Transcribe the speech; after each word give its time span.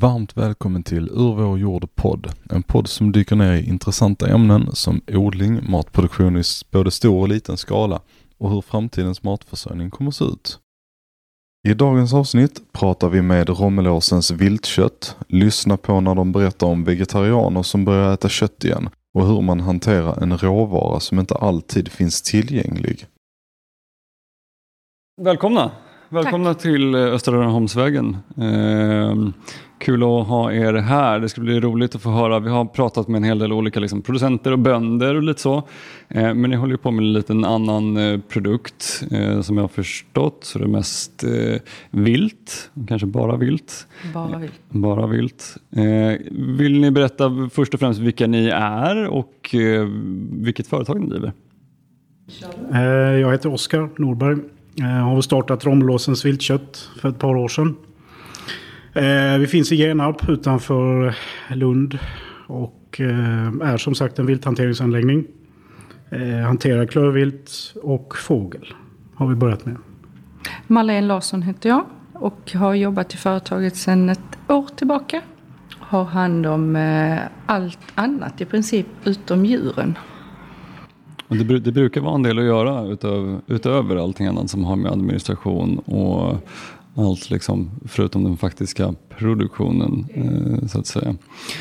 Varmt 0.00 0.36
välkommen 0.36 0.82
till 0.82 1.08
Ur 1.08 1.34
vår 1.34 1.58
jord 1.58 1.94
podd. 1.94 2.32
En 2.50 2.62
podd 2.62 2.88
som 2.88 3.12
dyker 3.12 3.36
ner 3.36 3.52
i 3.52 3.68
intressanta 3.68 4.28
ämnen 4.28 4.68
som 4.72 5.00
odling, 5.08 5.70
matproduktion 5.70 6.36
i 6.36 6.42
både 6.70 6.90
stor 6.90 7.20
och 7.20 7.28
liten 7.28 7.56
skala 7.56 8.00
och 8.38 8.50
hur 8.50 8.60
framtidens 8.60 9.22
matförsörjning 9.22 9.90
kommer 9.90 10.08
att 10.08 10.14
se 10.14 10.24
ut. 10.24 10.58
I 11.68 11.74
dagens 11.74 12.14
avsnitt 12.14 12.72
pratar 12.72 13.08
vi 13.08 13.22
med 13.22 13.48
Romelåsens 13.48 14.30
viltkött, 14.30 15.16
lyssna 15.28 15.76
på 15.76 16.00
när 16.00 16.14
de 16.14 16.32
berättar 16.32 16.66
om 16.66 16.84
vegetarianer 16.84 17.62
som 17.62 17.84
börjar 17.84 18.14
äta 18.14 18.28
kött 18.28 18.64
igen 18.64 18.90
och 19.14 19.26
hur 19.26 19.40
man 19.40 19.60
hanterar 19.60 20.22
en 20.22 20.38
råvara 20.38 21.00
som 21.00 21.18
inte 21.18 21.34
alltid 21.34 21.88
finns 21.88 22.22
tillgänglig. 22.22 23.06
Välkomna! 25.22 25.70
Välkomna 26.10 26.54
Tack. 26.54 26.62
till 26.62 26.94
eh, 26.94 27.00
Östra 27.00 27.34
Rönneholmsvägen. 27.34 28.16
Eh, 29.78 29.84
kul 29.84 30.02
att 30.02 30.26
ha 30.26 30.52
er 30.52 30.74
här. 30.74 31.20
Det 31.20 31.28
ska 31.28 31.40
bli 31.40 31.60
roligt 31.60 31.94
att 31.94 32.02
få 32.02 32.10
höra. 32.10 32.38
Vi 32.40 32.50
har 32.50 32.64
pratat 32.64 33.08
med 33.08 33.18
en 33.18 33.24
hel 33.24 33.38
del 33.38 33.52
olika 33.52 33.80
liksom, 33.80 34.02
producenter 34.02 34.52
och 34.52 34.58
bönder 34.58 35.14
och 35.14 35.22
lite 35.22 35.40
så. 35.40 35.56
Eh, 36.08 36.34
men 36.34 36.50
ni 36.50 36.56
håller 36.56 36.76
på 36.76 36.90
med 36.90 37.04
en 37.04 37.12
liten 37.12 37.44
annan 37.44 37.96
eh, 37.96 38.20
produkt 38.28 39.04
eh, 39.10 39.40
som 39.40 39.56
jag 39.56 39.64
har 39.64 39.68
förstått. 39.68 40.38
Så 40.44 40.58
det 40.58 40.64
är 40.64 40.68
mest 40.68 41.24
eh, 41.24 41.60
vilt, 41.90 42.70
kanske 42.88 43.06
bara 43.06 43.36
vilt. 43.36 43.86
Bara 44.14 44.38
vilt. 44.38 44.52
Bara 44.70 45.06
vilt. 45.06 45.56
vill 46.30 46.80
ni 46.80 46.90
berätta 46.90 47.50
först 47.52 47.74
och 47.74 47.80
främst 47.80 48.00
vilka 48.00 48.26
ni 48.26 48.48
är 48.54 49.06
och 49.06 49.54
vilket 50.30 50.66
företag 50.66 51.00
ni 51.00 51.06
driver? 51.06 51.32
Jag 53.20 53.32
heter 53.32 53.52
Oskar 53.52 53.88
Norberg 53.96 54.36
Eh, 54.80 54.86
har 54.86 55.20
startat 55.20 55.64
Romelåsens 55.64 56.24
viltkött 56.24 56.90
för 57.00 57.08
ett 57.08 57.18
par 57.18 57.36
år 57.36 57.48
sedan. 57.48 57.76
Eh, 58.92 59.38
vi 59.38 59.46
finns 59.46 59.72
i 59.72 59.76
Genarp 59.76 60.28
utanför 60.28 61.14
Lund 61.48 61.98
och 62.46 63.00
eh, 63.00 63.70
är 63.72 63.76
som 63.76 63.94
sagt 63.94 64.18
en 64.18 64.26
vilthanteringsanläggning. 64.26 65.24
Hanterar 66.46 66.86
klövvilt 66.86 67.74
och 67.82 68.16
fågel 68.16 68.74
har 69.14 69.26
vi 69.26 69.34
börjat 69.34 69.66
med. 69.66 69.76
Marlene 70.66 71.06
Larsson 71.06 71.42
heter 71.42 71.68
jag 71.68 71.84
och 72.12 72.52
har 72.54 72.74
jobbat 72.74 73.14
i 73.14 73.16
företaget 73.16 73.76
sedan 73.76 74.08
ett 74.08 74.38
år 74.48 74.66
tillbaka. 74.76 75.22
Har 75.78 76.04
hand 76.04 76.46
om 76.46 76.76
allt 77.46 77.78
annat 77.94 78.40
i 78.40 78.44
princip 78.44 78.86
utom 79.04 79.44
djuren. 79.44 79.98
Det, 81.28 81.58
det, 81.58 81.72
brukar 81.72 82.00
vara 82.00 82.14
en 82.14 82.22
del 82.22 82.38
att 82.38 82.44
göra 82.44 82.86
utav, 82.86 83.40
utöver 83.46 83.96
allting 83.96 84.26
annat 84.26 84.50
som 84.50 84.64
har 84.64 84.76
med 84.76 84.92
administration 84.92 85.78
och 85.78 86.48
allt 86.98 87.30
liksom, 87.30 87.70
förutom 87.88 88.24
den 88.24 88.36
faktiska 88.36 88.94
produktionen 89.18 90.06
eh, 90.14 90.66
så 90.66 90.78
att 90.78 90.86
säga. 90.86 91.14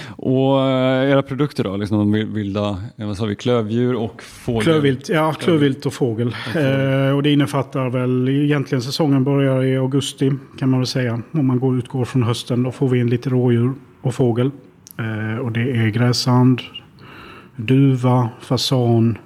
Och 0.07 0.61
eh, 0.61 1.11
era 1.11 1.23
produkter 1.23 1.63
då, 1.63 1.77
liksom 1.77 1.97
de 1.97 2.33
vilda, 2.33 2.81
eh, 2.97 3.07
vad 3.07 3.17
sa 3.17 3.25
vi, 3.25 3.35
klövdjur 3.35 3.95
och 3.95 4.23
fågel? 4.23 4.63
Klövvilt, 4.63 5.09
ja, 5.09 5.33
klövvilt 5.33 5.85
och 5.85 5.93
fågel. 5.93 6.35
Eh, 6.55 7.15
och 7.15 7.23
det 7.23 7.33
innefattar 7.33 7.89
väl 7.89 8.29
egentligen 8.29 8.81
säsongen 8.81 9.23
börjar 9.23 9.63
i 9.63 9.77
augusti 9.77 10.31
kan 10.59 10.69
man 10.69 10.79
väl 10.79 10.87
säga. 10.87 11.21
Om 11.31 11.47
man 11.47 11.59
går, 11.59 11.77
utgår 11.77 12.05
från 12.05 12.23
hösten 12.23 12.63
då 12.63 12.71
får 12.71 12.89
vi 12.89 12.99
in 12.99 13.09
lite 13.09 13.29
rådjur 13.29 13.73
och 14.01 14.15
fågel. 14.15 14.51
Eh, 14.97 15.39
och 15.39 15.51
det 15.51 15.71
är 15.71 15.87
gräsand, 15.87 16.61
duva, 17.55 18.29
fasan, 18.41 19.17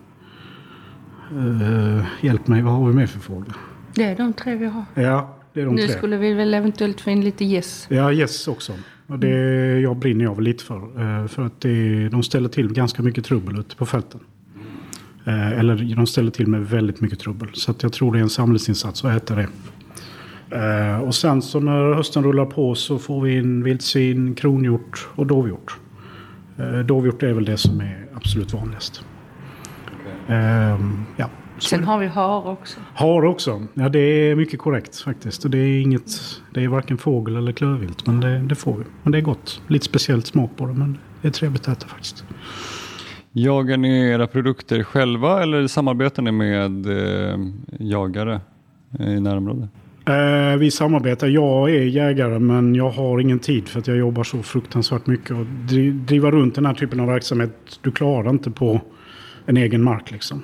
Uh, 1.36 2.04
hjälp 2.22 2.48
mig, 2.48 2.62
vad 2.62 2.74
har 2.74 2.88
vi 2.88 2.94
med 2.94 3.10
för 3.10 3.20
fåglar? 3.20 3.56
Det 3.96 4.04
är 4.04 4.16
de 4.16 4.34
tre 4.34 4.56
vi 4.56 4.66
har. 4.66 4.86
Ja, 4.94 5.41
det 5.54 5.62
är 5.62 5.66
de 5.66 5.76
nu 5.76 5.82
tre. 5.82 5.98
Skulle 5.98 6.18
vi 6.18 6.34
väl 6.34 6.54
eventuellt 6.54 7.02
få 7.02 7.10
in 7.10 7.22
lite 7.24 7.46
gäss. 7.46 7.88
Ja, 7.90 8.12
gäss 8.12 8.48
också. 8.48 8.74
Och 9.08 9.20
det 9.20 9.28
mm. 9.28 9.82
jag 9.82 9.98
brinner 9.98 10.26
jag 10.26 10.36
väl 10.36 10.44
lite 10.44 10.64
för. 10.64 11.02
Uh, 11.02 11.28
för 11.28 11.46
att 11.46 11.62
det, 11.62 12.10
de 12.10 12.24
ställer 12.24 12.50
till 12.50 12.74
ganska 12.74 13.04
mycket 13.04 13.26
trubbel 13.26 13.60
ute 13.60 13.76
på 13.76 13.86
fälten. 13.86 14.20
Uh, 15.28 15.60
eller 15.60 15.96
de 15.96 16.08
ställer 16.08 16.32
till 16.32 16.48
med 16.48 16.70
väldigt 16.70 17.02
mycket 17.02 17.20
trubbel. 17.20 17.50
Så 17.54 17.72
att 17.72 17.84
jag 17.84 17.94
tror 17.94 18.14
det 18.14 18.20
är 18.20 18.24
en 18.24 18.30
samhällsinsats 18.30 19.06
att 19.06 19.18
äta 19.18 19.36
det. 19.36 19.48
Uh, 20.56 21.00
och 21.02 21.16
sen 21.16 21.42
så 21.42 21.60
när 21.60 21.94
hösten 21.94 22.24
rullar 22.24 22.46
på 22.46 22.76
så 22.76 23.00
får 23.00 23.22
vi 23.22 23.38
in 23.38 23.64
vildsvin, 23.64 24.36
kronhjort 24.36 25.08
och 25.16 25.28
dovhjort. 25.28 25.78
Dovhjort 26.86 27.24
är 27.24 27.34
väl 27.34 27.46
det 27.46 27.58
som 27.58 27.82
är 27.82 28.08
absolut 28.14 28.54
vanligast. 28.54 29.06
Um, 30.28 31.06
ja. 31.18 31.30
Sen 31.62 31.84
har 31.84 32.00
vi 32.00 32.08
har 32.08 32.48
också. 32.48 32.80
Har 32.94 33.26
också. 33.26 33.62
Ja, 33.74 33.90
det 33.90 34.00
är 34.00 34.36
mycket 34.36 34.60
korrekt 34.60 35.00
faktiskt. 35.00 35.46
Och 35.46 35.52
det 35.52 35.58
är 35.58 35.82
inget, 35.82 36.12
det 36.54 36.64
är 36.64 36.68
varken 36.68 36.98
fågel 36.98 37.36
eller 37.36 37.52
klövvilt. 37.52 38.08
Men 38.08 38.20
det, 38.20 38.40
det 38.40 38.56
får 38.56 38.78
vi. 38.78 38.84
Men 39.04 39.12
det 39.12 39.18
är 39.18 39.22
gott. 39.22 39.62
Lite 39.68 39.86
speciellt 39.86 40.28
smak 40.28 40.52
på 40.58 40.66
det. 40.66 40.74
Men 40.74 40.98
det 41.22 41.28
är 41.28 41.32
trevligt 41.32 41.68
att 41.68 41.78
äta 41.78 41.88
faktiskt. 41.88 42.26
Jagar 43.32 43.78
ni 43.78 44.10
era 44.10 44.28
produkter 44.28 44.84
själva 44.84 45.44
eller 45.44 45.68
samarbetar 45.68 46.24
ni 46.24 46.32
med 46.32 46.86
eh, 46.86 47.40
jagare 47.80 48.42
i 49.00 49.20
närområdet? 49.20 49.70
Eh, 50.06 50.58
vi 50.58 50.72
samarbetar. 50.72 51.28
Jag 51.28 51.70
är 51.70 51.84
jägare 51.84 52.40
men 52.40 52.76
jag 52.76 52.90
har 52.90 53.20
ingen 53.20 53.40
tid 53.40 53.68
för 53.68 53.80
att 53.80 53.88
jag 53.88 53.98
jobbar 53.98 54.24
så 54.24 54.44
fruktansvärt 54.44 55.08
mycket. 55.08 55.32
Och 55.32 55.46
driva 55.94 56.32
runt 56.32 56.56
den 56.56 56.66
här 56.66 56.74
typen 56.74 57.00
av 57.00 57.08
verksamhet, 57.08 57.80
du 57.82 57.92
klarar 57.92 58.30
inte 58.30 58.52
på 58.52 58.82
en 59.46 59.58
egen 59.58 59.84
mark 59.84 60.12
liksom. 60.12 60.44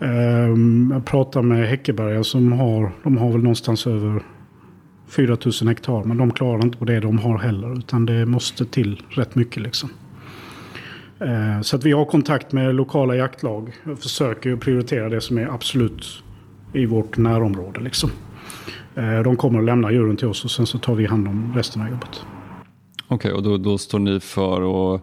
Ehm, 0.00 0.90
jag 0.92 1.04
pratar 1.04 1.42
med 1.42 1.68
Häckeberga 1.68 2.24
som 2.24 2.52
har, 2.52 2.92
de 3.02 3.18
har 3.18 3.32
väl 3.32 3.42
någonstans 3.42 3.86
över 3.86 4.22
4000 5.08 5.68
hektar. 5.68 6.04
Men 6.04 6.16
de 6.16 6.30
klarar 6.30 6.62
inte 6.64 6.78
på 6.78 6.84
det 6.84 7.00
de 7.00 7.18
har 7.18 7.38
heller. 7.38 7.78
Utan 7.78 8.06
det 8.06 8.26
måste 8.26 8.64
till 8.64 9.02
rätt 9.08 9.34
mycket 9.34 9.62
liksom. 9.62 9.90
Ehm, 11.20 11.64
så 11.64 11.76
att 11.76 11.84
vi 11.84 11.92
har 11.92 12.04
kontakt 12.04 12.52
med 12.52 12.74
lokala 12.74 13.16
jaktlag. 13.16 13.72
och 13.84 13.98
försöker 13.98 14.56
prioritera 14.56 15.08
det 15.08 15.20
som 15.20 15.38
är 15.38 15.46
absolut 15.46 16.22
i 16.72 16.86
vårt 16.86 17.16
närområde 17.16 17.80
liksom. 17.80 18.10
Ehm, 18.94 19.22
de 19.22 19.36
kommer 19.36 19.58
att 19.58 19.64
lämna 19.64 19.92
djuren 19.92 20.16
till 20.16 20.28
oss 20.28 20.44
och 20.44 20.50
sen 20.50 20.66
så 20.66 20.78
tar 20.78 20.94
vi 20.94 21.06
hand 21.06 21.28
om 21.28 21.52
resten 21.56 21.82
av 21.82 21.88
jobbet. 21.88 22.24
Okej, 23.08 23.32
okay, 23.32 23.32
och 23.32 23.42
då, 23.42 23.70
då 23.70 23.78
står 23.78 23.98
ni 23.98 24.20
för 24.20 24.94
att 24.94 25.02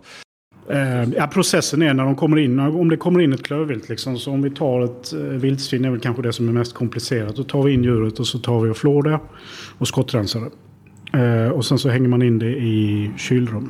Eh, 0.70 1.04
ja, 1.04 1.28
processen 1.28 1.82
är 1.82 1.94
när 1.94 2.04
de 2.04 2.16
kommer 2.16 2.38
in, 2.38 2.60
om 2.60 2.90
det 2.90 2.98
kommer 2.98 3.22
in 3.22 3.34
ett 3.34 3.44
klövvilt. 3.44 3.90
Liksom, 3.90 4.18
så 4.18 4.32
om 4.32 4.42
vi 4.42 4.50
tar 4.50 4.82
ett 4.82 5.14
eh, 5.14 5.20
vildsvin, 5.20 5.86
är 5.86 5.90
väl 5.90 6.00
kanske 6.00 6.22
det 6.22 6.34
som 6.34 6.50
är 6.50 6.54
mest 6.54 6.74
komplicerat. 6.74 7.36
Då 7.36 7.44
tar 7.44 7.64
vi 7.64 7.74
in 7.74 7.84
djuret 7.84 8.20
och 8.20 8.28
så 8.28 8.40
tar 8.40 8.62
vi 8.62 8.70
och 8.70 8.78
flår 8.78 9.04
det 9.04 9.20
och 9.78 9.88
skottrensar 9.88 10.42
det. 10.42 10.50
Eh, 11.20 11.50
och 11.50 11.66
sen 11.66 11.78
så 11.78 11.90
hänger 11.90 12.08
man 12.08 12.22
in 12.22 12.40
det 12.40 12.52
i 12.52 13.12
kylrum. 13.18 13.70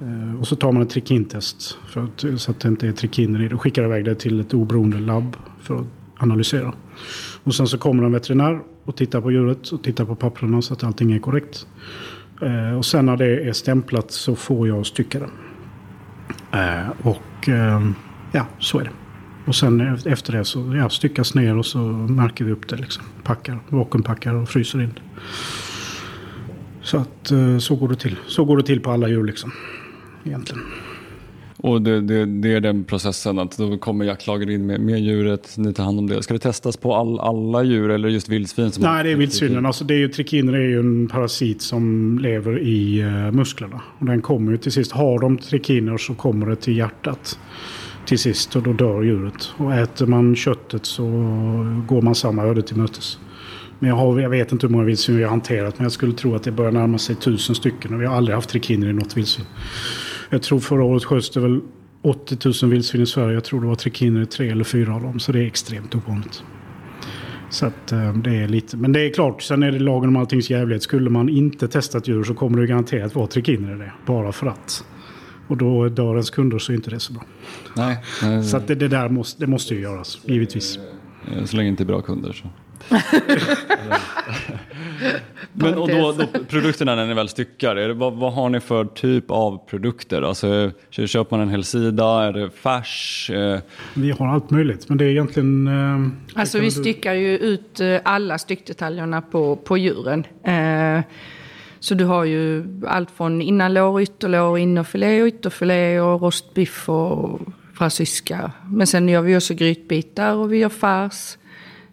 Eh, 0.00 0.40
och 0.40 0.48
så 0.48 0.56
tar 0.56 0.72
man 0.72 0.82
ett 0.82 0.90
trikintest 0.90 1.78
för 1.88 2.04
att, 2.04 2.40
så 2.40 2.50
att 2.50 2.60
det 2.60 2.68
inte 2.68 2.88
är 2.88 2.92
trikiner 2.92 3.42
i 3.42 3.48
det. 3.48 3.54
Och 3.54 3.62
skickar 3.62 3.84
iväg 3.84 4.04
det 4.04 4.14
till 4.14 4.40
ett 4.40 4.54
oberoende 4.54 4.98
labb 4.98 5.36
för 5.62 5.76
att 5.76 5.86
analysera. 6.16 6.74
Och 7.44 7.54
sen 7.54 7.66
så 7.66 7.78
kommer 7.78 8.04
en 8.04 8.12
veterinär 8.12 8.60
och 8.84 8.96
tittar 8.96 9.20
på 9.20 9.30
djuret 9.30 9.68
och 9.68 9.82
tittar 9.82 10.04
på 10.04 10.14
papperna 10.14 10.62
så 10.62 10.74
att 10.74 10.84
allting 10.84 11.12
är 11.12 11.18
korrekt. 11.18 11.66
Eh, 12.42 12.78
och 12.78 12.84
sen 12.84 13.06
när 13.06 13.16
det 13.16 13.48
är 13.48 13.52
stämplat 13.52 14.10
så 14.10 14.34
får 14.34 14.68
jag 14.68 14.86
stycka 14.86 15.18
det. 15.18 15.28
Eh, 16.52 16.88
och 17.02 17.48
ehm, 17.48 17.94
ja, 18.32 18.46
så 18.58 18.78
är 18.78 18.84
det. 18.84 18.90
Och 19.44 19.54
sen 19.54 19.98
efter 20.06 20.32
det 20.32 20.44
så 20.44 20.74
ja, 20.74 20.88
styckas 20.88 21.34
ner 21.34 21.56
och 21.56 21.66
så 21.66 21.78
märker 21.78 22.44
vi 22.44 22.52
upp 22.52 22.68
det. 22.68 22.76
Liksom. 22.76 23.04
Packar, 23.22 23.58
vakuumpackar 23.68 24.34
och 24.34 24.48
fryser 24.48 24.82
in. 24.82 24.98
Så 26.82 26.98
att 26.98 27.30
eh, 27.30 27.58
så 27.58 27.76
går 27.76 27.88
det 27.88 27.96
till. 27.96 28.16
Så 28.26 28.44
går 28.44 28.56
det 28.56 28.62
till 28.62 28.80
på 28.80 28.90
alla 28.90 29.08
djur 29.08 29.24
liksom. 29.24 29.52
Egentligen. 30.24 30.62
Och 31.60 31.82
det, 31.82 32.00
det, 32.00 32.26
det, 32.26 32.54
är 32.54 32.60
den 32.60 32.84
processen 32.84 33.38
att 33.38 33.56
då 33.56 33.78
kommer 33.78 34.04
jaktlagen 34.04 34.50
in 34.50 34.66
med, 34.66 34.80
med 34.80 35.00
djuret, 35.00 35.54
ni 35.56 35.72
tar 35.72 35.84
hand 35.84 35.98
om 35.98 36.06
det. 36.06 36.22
Ska 36.22 36.34
det 36.34 36.40
testas 36.40 36.76
på 36.76 36.94
all, 36.94 37.20
alla 37.20 37.62
djur 37.62 37.90
eller 37.90 38.08
just 38.08 38.28
vildsvin? 38.28 38.70
Som 38.70 38.82
Nej, 38.82 39.04
det 39.04 39.10
är 39.10 39.16
vildsvinen. 39.16 39.66
Alltså 39.66 39.84
det 39.84 39.94
är 39.94 39.98
ju, 39.98 40.08
trikiner 40.08 40.52
är 40.52 40.68
ju 40.68 40.78
en 40.78 41.08
parasit 41.08 41.62
som 41.62 42.18
lever 42.22 42.58
i 42.58 43.04
uh, 43.04 43.32
musklerna. 43.32 43.82
Och 43.98 44.06
den 44.06 44.22
kommer 44.22 44.52
ju 44.52 44.58
till 44.58 44.72
sist, 44.72 44.92
har 44.92 45.18
de 45.18 45.38
trikiner 45.38 45.98
så 45.98 46.14
kommer 46.14 46.46
det 46.46 46.56
till 46.56 46.76
hjärtat 46.76 47.38
till 48.06 48.18
sist 48.18 48.56
och 48.56 48.62
då 48.62 48.72
dör 48.72 49.02
djuret. 49.02 49.50
Och 49.56 49.74
äter 49.74 50.06
man 50.06 50.36
köttet 50.36 50.86
så 50.86 51.04
går 51.88 52.02
man 52.02 52.14
samma 52.14 52.44
öde 52.44 52.62
till 52.62 52.76
mötes. 52.76 53.18
Men 53.78 53.88
jag, 53.88 53.96
har, 53.96 54.20
jag 54.20 54.30
vet 54.30 54.52
inte 54.52 54.66
hur 54.66 54.72
många 54.72 54.84
vildsvin 54.84 55.16
vi 55.16 55.22
har 55.22 55.30
hanterat 55.30 55.78
men 55.78 55.84
jag 55.84 55.92
skulle 55.92 56.12
tro 56.12 56.34
att 56.34 56.42
det 56.42 56.52
börjar 56.52 56.72
närma 56.72 56.98
sig 56.98 57.16
tusen 57.16 57.54
stycken 57.54 57.94
och 57.94 58.00
vi 58.00 58.06
har 58.06 58.16
aldrig 58.16 58.34
haft 58.34 58.50
trikiner 58.50 58.88
i 58.88 58.92
något 58.92 59.16
vildsvin. 59.16 59.46
Jag 60.30 60.42
tror 60.42 60.60
förra 60.60 60.84
året 60.84 61.04
sköts 61.04 61.30
det 61.30 61.40
väl 61.40 61.60
80 62.02 62.64
000 62.64 62.70
vildsvin 62.70 63.02
i 63.02 63.06
Sverige. 63.06 63.34
Jag 63.34 63.44
tror 63.44 63.60
det 63.60 63.66
var 63.66 63.74
trikiner 63.74 64.22
i 64.22 64.26
tre 64.26 64.50
eller 64.50 64.64
fyra 64.64 64.94
av 64.94 65.02
dem. 65.02 65.18
Så 65.18 65.32
det 65.32 65.40
är 65.40 65.46
extremt 65.46 65.94
ovanligt. 65.94 66.42
Så 67.50 67.66
att 67.66 67.92
eh, 67.92 68.12
det 68.12 68.36
är 68.36 68.48
lite. 68.48 68.76
Men 68.76 68.92
det 68.92 69.00
är 69.00 69.12
klart, 69.12 69.42
sen 69.42 69.62
är 69.62 69.72
det 69.72 69.78
lagen 69.78 70.08
om 70.08 70.16
alltings 70.16 70.50
jävlighet. 70.50 70.82
Skulle 70.82 71.10
man 71.10 71.28
inte 71.28 71.68
testa 71.68 71.98
ett 71.98 72.08
djur 72.08 72.24
så 72.24 72.34
kommer 72.34 72.58
det 72.58 72.66
garanterat 72.66 73.14
vara 73.14 73.26
trikiner 73.26 73.74
i 73.74 73.78
det. 73.78 73.92
Bara 74.06 74.32
för 74.32 74.46
att. 74.46 74.84
Och 75.48 75.56
då 75.56 75.88
dör 75.88 76.12
ens 76.12 76.30
kunder 76.30 76.58
så 76.58 76.72
är 76.72 76.76
inte 76.76 76.90
det 76.90 77.00
så 77.00 77.12
bra. 77.12 77.22
Nej. 77.76 77.98
nej 78.22 78.44
så 78.44 78.56
att 78.56 78.66
det, 78.66 78.74
det 78.74 78.88
där 78.88 79.08
måste, 79.08 79.40
det 79.40 79.46
måste 79.46 79.74
ju 79.74 79.80
göras, 79.80 80.18
givetvis. 80.24 80.78
Eh, 81.36 81.44
så 81.44 81.56
länge 81.56 81.68
det 81.68 81.70
inte 81.70 81.82
är 81.82 81.86
bra 81.86 82.00
kunder 82.00 82.32
så. 82.32 82.48
Men 85.52 85.74
och 85.74 85.88
då, 85.88 86.12
då, 86.12 86.26
produkterna 86.48 86.94
när 86.94 87.06
ni 87.06 87.14
väl 87.14 87.28
styckar, 87.28 87.76
är 87.76 87.88
det, 87.88 87.94
vad, 87.94 88.12
vad 88.12 88.32
har 88.32 88.48
ni 88.48 88.60
för 88.60 88.84
typ 88.84 89.30
av 89.30 89.66
produkter? 89.66 90.22
Alltså, 90.22 90.70
köper 90.90 91.36
man 91.36 91.40
en 91.40 91.48
hel 91.50 91.64
sida, 91.64 92.04
är 92.04 92.32
det 92.32 92.50
färs? 92.50 93.30
Eh, 93.30 93.58
Vi 93.94 94.10
har 94.10 94.26
allt 94.28 94.50
möjligt, 94.50 94.88
men 94.88 94.98
det 94.98 95.04
är 95.04 95.08
egentligen... 95.08 95.66
Eh, 95.66 96.40
Alltså 96.40 96.58
vi 96.58 96.64
du- 96.64 96.70
styckar 96.70 97.14
ju 97.14 97.38
ut 97.38 97.80
eh, 97.80 97.96
alla 98.04 98.38
styckdetaljerna 98.38 99.22
på, 99.22 99.56
på 99.56 99.78
djuren. 99.78 100.24
Eh, 100.44 101.00
så 101.80 101.94
du 101.94 102.04
har 102.04 102.24
ju 102.24 102.64
allt 102.86 103.10
från 103.10 103.42
innanlår, 103.42 104.02
ytterlår, 104.02 104.58
innerfilé 104.58 105.22
och 105.22 105.28
ytterfilé 105.28 106.00
och 106.00 106.20
rostbiff 106.20 106.88
och 106.88 107.40
fransyska. 107.74 108.52
Men 108.66 108.86
sen 108.86 109.08
gör 109.08 109.22
vi 109.22 109.36
också 109.36 109.54
grytbitar 109.54 110.34
och 110.34 110.52
vi 110.52 110.58
gör 110.58 110.68
färs. 110.68 111.36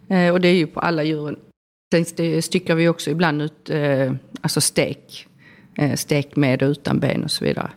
Eh, 0.08 0.32
och 0.32 0.40
det 0.40 0.48
är 0.48 0.54
ju 0.54 0.66
på 0.66 0.80
alla 0.80 1.04
djuren. 1.04 1.36
Sen 1.92 2.42
styckar 2.42 2.74
vi 2.74 2.88
också 2.88 3.10
ibland 3.10 3.42
ut 3.42 3.70
eh, 3.70 4.12
alltså 4.40 4.60
stek. 4.60 5.26
Eh, 5.78 5.94
stek 5.94 6.36
med 6.36 6.62
och 6.62 6.68
utan 6.68 6.98
ben 6.98 7.24
och 7.24 7.30
så 7.30 7.44
vidare. 7.44 7.70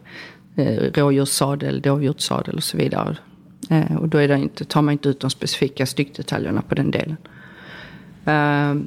Eh, 0.56 0.92
rådjurssadel, 0.94 1.82
dovhjortssadel 1.82 2.56
och 2.56 2.64
så 2.64 2.78
vidare. 2.78 3.18
Eh, 3.70 3.96
och 3.96 4.10
då 4.10 4.18
är 4.18 4.28
det 4.28 4.38
inte, 4.38 4.66
tar 4.66 4.82
man 4.82 4.92
inte 4.92 5.10
ut 5.10 5.20
de 5.20 5.30
specifika 5.30 5.86
styckdetaljerna 5.86 6.62
på 6.62 6.76
den 6.76 6.92
delen. 6.92 7.18
Eh, 8.26 8.84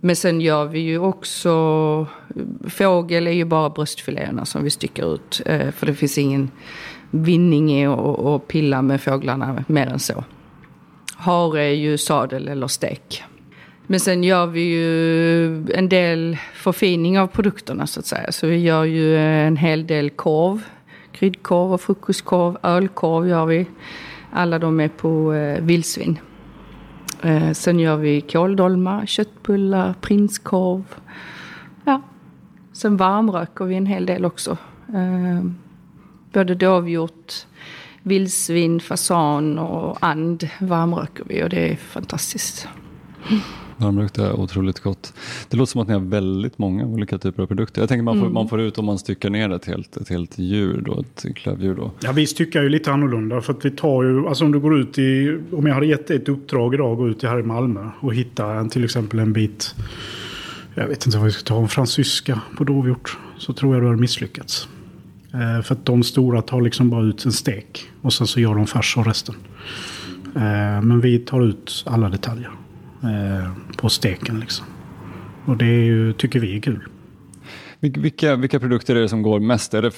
men 0.00 0.16
sen 0.16 0.40
gör 0.40 0.64
vi 0.64 0.78
ju 0.78 0.98
också... 0.98 2.06
Fågel 2.68 3.26
är 3.26 3.32
ju 3.32 3.44
bara 3.44 3.70
bröstfiléerna 3.70 4.44
som 4.44 4.64
vi 4.64 4.70
styckar 4.70 5.14
ut. 5.14 5.42
Eh, 5.46 5.70
för 5.70 5.86
det 5.86 5.94
finns 5.94 6.18
ingen 6.18 6.50
vinning 7.10 7.72
i 7.72 7.86
att 7.86 8.48
pilla 8.48 8.82
med 8.82 9.00
fåglarna 9.00 9.64
mer 9.68 9.86
än 9.86 9.98
så. 9.98 10.24
Hare 11.20 11.62
är 11.62 11.74
ju 11.74 11.98
sadel 11.98 12.48
eller 12.48 12.66
stek. 12.66 13.24
Men 13.86 14.00
sen 14.00 14.24
gör 14.24 14.46
vi 14.46 14.60
ju 14.60 15.46
en 15.72 15.88
del 15.88 16.38
förfining 16.54 17.18
av 17.18 17.26
produkterna 17.26 17.86
så 17.86 18.00
att 18.00 18.06
säga. 18.06 18.32
Så 18.32 18.46
vi 18.46 18.58
gör 18.58 18.84
ju 18.84 19.16
en 19.18 19.56
hel 19.56 19.86
del 19.86 20.10
korv. 20.10 20.64
Kryddkorv 21.12 21.72
och 21.72 21.80
frukostkorv, 21.80 22.56
ölkorv 22.62 23.28
gör 23.28 23.46
vi. 23.46 23.66
Alla 24.32 24.58
de 24.58 24.80
är 24.80 24.88
på 24.88 25.34
eh, 25.34 25.64
vildsvin. 25.64 26.18
Eh, 27.22 27.52
sen 27.52 27.78
gör 27.78 27.96
vi 27.96 28.20
kåldolmar, 28.20 29.06
köttbullar, 29.06 29.94
prinskorv. 30.00 30.82
Ja. 31.84 32.02
Sen 32.72 32.96
varmröker 32.96 33.64
vi 33.64 33.74
en 33.74 33.86
hel 33.86 34.06
del 34.06 34.24
också. 34.24 34.56
Eh, 34.94 35.50
både 36.32 36.54
dovhjort, 36.54 37.32
vildsvin, 38.02 38.80
fasan 38.80 39.58
och 39.58 39.98
and 40.00 40.48
varmröker 40.60 41.24
vi 41.28 41.44
och 41.44 41.48
det 41.48 41.72
är 41.72 41.76
fantastiskt. 41.76 42.68
Varmrökt 43.80 44.18
är 44.18 44.32
otroligt 44.32 44.80
gott. 44.80 45.14
Det 45.48 45.56
låter 45.56 45.70
som 45.70 45.80
att 45.80 45.88
ni 45.88 45.94
har 45.94 46.00
väldigt 46.00 46.58
många 46.58 46.86
olika 46.86 47.18
typer 47.18 47.42
av 47.42 47.46
produkter. 47.46 47.82
Jag 47.82 47.88
tänker 47.88 48.02
man 48.02 48.20
får, 48.20 48.28
man 48.28 48.48
får 48.48 48.60
ut 48.60 48.78
om 48.78 48.84
man 48.84 48.98
styckar 48.98 49.30
ner 49.30 49.50
ett 49.50 49.64
helt, 49.64 49.96
ett 49.96 50.08
helt 50.08 50.38
djur, 50.38 50.82
då, 50.86 51.00
ett 51.00 51.36
klövdjur. 51.36 51.74
Då. 51.74 51.90
Ja, 52.00 52.12
vi 52.12 52.26
styckar 52.26 52.62
ju 52.62 52.68
lite 52.68 52.92
annorlunda. 52.92 53.40
För 53.40 53.52
att 53.52 53.64
vi 53.64 53.70
tar 53.70 54.02
ju, 54.02 54.28
alltså 54.28 54.44
om 54.44 54.52
du 54.52 54.60
går 54.60 54.80
ut 54.80 54.98
i, 54.98 55.38
om 55.52 55.66
jag 55.66 55.74
hade 55.74 55.86
gett 55.86 56.06
dig 56.06 56.16
ett 56.16 56.28
uppdrag 56.28 56.74
idag, 56.74 56.96
gå 56.96 57.08
ut 57.08 57.24
i 57.24 57.26
här 57.26 57.38
i 57.38 57.42
Malmö 57.42 57.90
och 58.00 58.14
hitta 58.14 58.46
en, 58.46 58.68
till 58.68 58.84
exempel 58.84 59.18
en 59.18 59.32
bit, 59.32 59.74
jag 60.74 60.86
vet 60.86 61.06
inte 61.06 61.18
vad 61.18 61.26
vi 61.26 61.32
ska 61.32 61.42
ta, 61.42 61.60
en 61.60 61.68
fransyska 61.68 62.40
på 62.56 62.64
dovhjort. 62.64 63.18
Så 63.38 63.52
tror 63.52 63.74
jag 63.74 63.82
du 63.82 63.86
har 63.86 63.96
misslyckats. 63.96 64.68
Eh, 65.34 65.62
för 65.62 65.74
att 65.74 65.86
de 65.86 66.02
stora 66.02 66.42
tar 66.42 66.60
liksom 66.60 66.90
bara 66.90 67.02
ut 67.04 67.24
en 67.24 67.32
stek 67.32 67.86
och 68.02 68.12
sen 68.12 68.26
så 68.26 68.40
gör 68.40 68.54
de 68.54 68.66
färs 68.66 68.96
av 68.98 69.04
resten. 69.04 69.34
Eh, 70.36 70.82
men 70.82 71.00
vi 71.00 71.18
tar 71.18 71.40
ut 71.44 71.84
alla 71.86 72.08
detaljer 72.08 72.50
eh, 73.02 73.50
på 73.76 73.88
steken 73.88 74.40
liksom. 74.40 74.66
Och 75.46 75.56
det 75.56 75.66
är 75.66 75.84
ju, 75.84 76.12
tycker 76.12 76.40
vi 76.40 76.56
är 76.56 76.60
kul. 76.60 76.84
Vil- 77.80 78.00
Vilka, 78.00 78.36
vilka 78.36 78.60
produkter 78.60 78.96
är 78.96 79.00
det 79.00 79.08
som 79.08 79.22
går 79.22 79.40
mest? 79.40 79.74
Är 79.74 79.82
det 79.82 79.92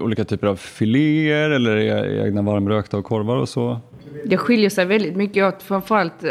olika 0.00 0.24
typer 0.24 0.46
av 0.46 0.56
filéer 0.56 1.50
eller 1.50 1.76
är 1.76 2.02
det 2.08 2.26
egna 2.26 2.42
varmrökta 2.42 2.98
och 2.98 3.04
korvar 3.04 3.36
och 3.36 3.48
så? 3.48 3.80
Det 4.24 4.36
skiljer 4.36 4.70
sig 4.70 4.84
väldigt 4.84 5.16
mycket 5.16 5.44
åt 5.44 5.62
framförallt 5.62 6.24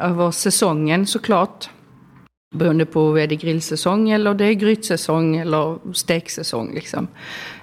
över 0.00 0.30
säsongen 0.30 1.06
såklart. 1.06 1.68
Beroende 2.54 2.86
på 2.86 3.18
är 3.18 3.26
det 3.26 3.36
grillsäsong 3.36 4.10
eller 4.10 4.34
det 4.34 4.44
är 4.44 4.52
grytsäsong 4.52 5.36
eller 5.36 5.78
steksäsong 5.94 6.74
liksom. 6.74 7.08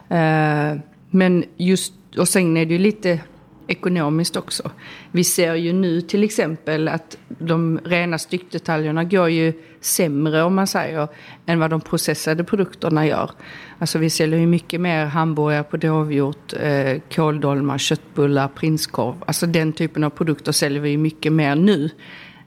Eh, 0.10 0.80
men 1.10 1.46
just, 1.58 1.94
och 2.18 2.28
sen 2.28 2.58
är 2.58 2.66
det 2.66 2.74
ju 2.74 2.80
lite 2.80 3.20
ekonomiskt 3.68 4.36
också. 4.36 4.72
Vi 5.12 5.24
ser 5.24 5.56
ju 5.56 5.74
nu 5.74 6.02
till 6.02 6.24
exempel 6.24 6.88
att 6.88 7.18
de 7.28 7.80
rena 7.84 8.18
styckdetaljerna 8.18 9.04
går 9.04 9.30
ju 9.30 9.54
sämre 9.82 10.44
om 10.44 10.56
man 10.56 10.68
säger 10.68 11.08
än 11.46 11.60
vad 11.60 11.70
de 11.70 11.82
processade 11.82 12.44
produkterna 12.44 13.08
gör. 13.08 13.32
Alltså 13.80 13.98
vi 13.98 14.10
säljer 14.10 14.40
ju 14.40 14.48
mycket 14.48 14.82
mer 14.82 15.06
hamburgare 15.06 15.64
på 15.64 15.78
dovhjort, 15.78 16.54
eh, 16.60 17.02
kåldolmar, 17.16 17.78
köttbullar, 17.78 18.48
prinskorv. 18.48 19.16
Alltså 19.28 19.46
den 19.46 19.74
typen 19.74 20.04
av 20.04 20.10
produkter 20.10 20.52
säljer 20.52 20.82
vi 20.82 20.90
ju 20.90 20.98
mycket 20.98 21.34
mer 21.34 21.56
nu 21.56 21.90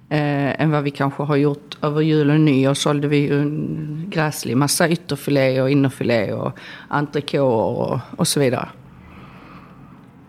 eh, 0.09 0.61
än 0.61 0.71
vad 0.71 0.83
vi 0.83 0.91
kanske 0.91 1.23
har 1.23 1.37
gjort 1.37 1.79
över 1.83 2.01
jul 2.01 2.31
och 2.31 2.41
nyår. 2.41 2.75
sålde 2.75 3.09
vi 3.09 3.17
ju 3.17 3.41
en 3.41 4.07
gräslig 4.11 4.57
massa 4.57 4.89
ytterfilé 4.89 5.63
och 5.63 5.71
innerfilé 5.71 6.33
och 6.33 6.59
entrecote 6.89 7.41
och, 7.41 8.01
och 8.17 8.29
så 8.29 8.41
vidare. 8.41 8.69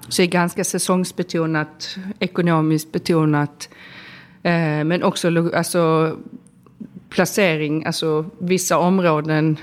Så 0.09 0.21
det 0.21 0.25
är 0.25 0.31
ganska 0.31 0.63
säsongsbetonat, 0.63 1.97
ekonomiskt 2.19 2.91
betonat. 2.91 3.69
Eh, 4.43 4.83
men 4.83 5.03
också 5.03 5.49
alltså, 5.55 6.15
placering, 7.09 7.85
alltså 7.85 8.25
vissa 8.39 8.77
områden 8.77 9.57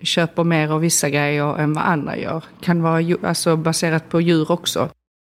köper 0.00 0.44
mer 0.44 0.68
av 0.68 0.80
vissa 0.80 1.10
grejer 1.10 1.58
än 1.58 1.72
vad 1.72 1.84
andra 1.84 2.16
gör. 2.16 2.44
Kan 2.60 2.82
vara 2.82 3.16
alltså, 3.22 3.56
baserat 3.56 4.08
på 4.08 4.20
djur 4.20 4.50
också. 4.50 4.88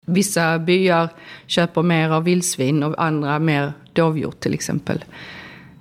Vissa 0.05 0.59
byar 0.59 1.09
köper 1.47 1.81
mer 1.83 2.09
av 2.09 2.23
vildsvin 2.23 2.83
och 2.83 3.03
andra 3.03 3.39
mer 3.39 3.73
dovhjort 3.93 4.39
till 4.39 4.53
exempel. 4.53 5.03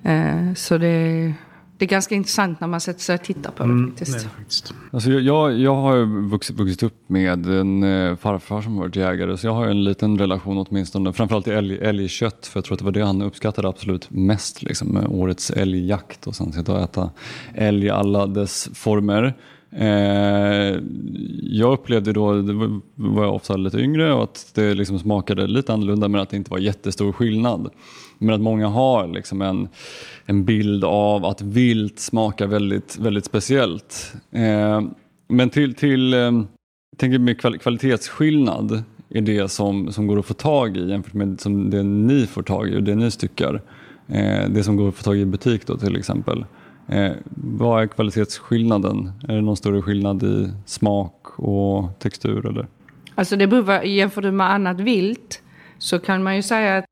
Eh, 0.02 0.54
så 0.54 0.78
det, 0.78 1.34
det 1.78 1.84
är 1.84 1.88
ganska 1.88 2.14
intressant 2.14 2.60
när 2.60 2.68
man 2.68 2.80
sätter 2.80 3.00
sig 3.00 3.14
och 3.14 3.22
tittar 3.22 3.50
på 3.50 3.62
det 3.62 3.68
Mm, 3.70 3.90
faktiskt. 3.90 4.22
det 4.24 4.28
faktiskt. 4.28 4.74
Alltså 4.92 5.10
jag, 5.10 5.58
jag, 5.58 5.74
har 5.74 5.96
ju 5.96 6.04
vuxit, 6.28 6.56
vuxit 6.56 6.82
upp 6.82 6.96
med 7.06 7.46
en 7.46 7.82
eh, 7.82 8.16
farfar 8.16 8.62
som 8.62 8.76
varit 8.76 8.96
jägare 8.96 9.36
så 9.36 9.46
jag 9.46 9.54
har 9.54 9.64
ju 9.64 9.70
en 9.70 9.84
liten 9.84 10.18
relation 10.18 10.66
åtminstone, 10.68 11.12
framförallt 11.12 11.44
till 11.44 11.54
älg, 11.54 11.78
älgkött 11.78 12.46
för 12.46 12.58
jag 12.58 12.64
tror 12.64 12.74
att 12.74 12.78
det 12.78 12.84
var 12.84 12.92
det 12.92 13.04
han 13.04 13.22
uppskattade 13.22 13.68
absolut 13.68 14.10
mest, 14.10 14.62
liksom, 14.62 15.06
årets 15.08 15.50
älgjakt 15.50 16.26
och 16.26 16.36
sen 16.36 16.52
sitta 16.52 16.72
och 16.72 16.80
äta 16.80 17.10
älg 17.54 17.86
i 17.86 17.90
alla 17.90 18.26
dess 18.26 18.68
former. 18.74 19.34
Eh, 19.72 20.78
jag 21.42 21.72
upplevde 21.72 22.12
då, 22.12 22.42
det 22.42 22.52
var, 22.52 22.80
var 22.94 23.24
jag 23.24 23.34
ofta 23.34 23.56
lite 23.56 23.78
yngre 23.78 24.12
och 24.12 24.22
att 24.22 24.50
det 24.54 24.74
liksom 24.74 24.98
smakade 24.98 25.46
lite 25.46 25.72
annorlunda 25.72 26.08
men 26.08 26.20
att 26.20 26.30
det 26.30 26.36
inte 26.36 26.50
var 26.50 26.58
jättestor 26.58 27.12
skillnad. 27.12 27.70
Men 28.18 28.34
att 28.34 28.40
många 28.40 28.68
har 28.68 29.06
liksom 29.08 29.42
en, 29.42 29.68
en 30.26 30.44
bild 30.44 30.84
av 30.84 31.24
att 31.24 31.42
vilt 31.42 31.98
smakar 31.98 32.46
väldigt, 32.46 32.98
väldigt 32.98 33.24
speciellt. 33.24 34.14
Eh, 34.30 34.82
men 35.28 35.50
till, 35.50 35.74
till 35.74 36.14
eh, 36.14 36.42
tänker 36.96 37.18
med 37.18 37.40
kval- 37.40 37.58
kvalitetsskillnad 37.58 38.82
är 39.08 39.20
det 39.20 39.48
som, 39.48 39.92
som 39.92 40.06
går 40.06 40.18
att 40.18 40.26
få 40.26 40.34
tag 40.34 40.76
i 40.76 40.88
jämfört 40.90 41.14
med 41.14 41.40
som 41.40 41.70
det 41.70 41.82
ni 41.82 42.26
får 42.26 42.42
tag 42.42 42.68
i 42.68 42.76
och 42.76 42.82
det 42.82 42.94
ni 42.94 43.10
styckar. 43.10 43.62
Eh, 44.08 44.48
det 44.50 44.62
som 44.62 44.76
går 44.76 44.88
att 44.88 44.94
få 44.94 45.02
tag 45.02 45.16
i 45.16 45.20
i 45.20 45.26
butik 45.26 45.66
då 45.66 45.76
till 45.76 45.96
exempel. 45.96 46.44
Eh, 46.90 47.12
vad 47.34 47.82
är 47.82 47.86
kvalitetsskillnaden? 47.86 49.12
Är 49.28 49.34
det 49.34 49.40
någon 49.40 49.56
större 49.56 49.82
skillnad 49.82 50.22
i 50.22 50.52
smak 50.66 51.38
och 51.38 51.98
textur? 51.98 52.46
Eller? 52.46 52.66
Alltså 53.14 53.36
det 53.36 53.46
beror, 53.46 53.84
jämför 53.84 54.22
du 54.22 54.30
med 54.30 54.50
annat 54.50 54.80
vilt 54.80 55.42
så 55.78 55.98
kan 55.98 56.22
man 56.22 56.36
ju 56.36 56.42
säga 56.42 56.78
att 56.78 56.84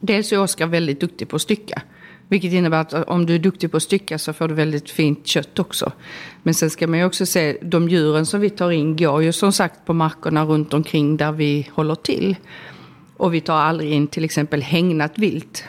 dels 0.00 0.32
är 0.32 0.40
Oskar 0.40 0.66
väldigt 0.66 1.00
duktig 1.00 1.28
på 1.28 1.36
att 1.36 1.42
stycka. 1.42 1.82
Vilket 2.28 2.52
innebär 2.52 2.80
att 2.80 2.92
om 2.92 3.26
du 3.26 3.34
är 3.34 3.38
duktig 3.38 3.70
på 3.70 3.76
att 3.76 3.82
stycka 3.82 4.18
så 4.18 4.32
får 4.32 4.48
du 4.48 4.54
väldigt 4.54 4.90
fint 4.90 5.26
kött 5.26 5.58
också. 5.58 5.92
Men 6.42 6.54
sen 6.54 6.70
ska 6.70 6.86
man 6.86 6.98
ju 6.98 7.04
också 7.04 7.26
se, 7.26 7.58
de 7.62 7.88
djuren 7.88 8.26
som 8.26 8.40
vi 8.40 8.50
tar 8.50 8.70
in 8.70 8.96
går 8.96 9.22
ju 9.22 9.32
som 9.32 9.52
sagt 9.52 9.84
på 9.84 9.92
markerna 9.94 10.44
runt 10.44 10.74
omkring 10.74 11.16
där 11.16 11.32
vi 11.32 11.68
håller 11.72 11.94
till. 11.94 12.36
Och 13.16 13.34
vi 13.34 13.40
tar 13.40 13.56
aldrig 13.56 13.92
in 13.92 14.06
till 14.06 14.24
exempel 14.24 14.62
hägnat 14.62 15.18
vilt. 15.18 15.64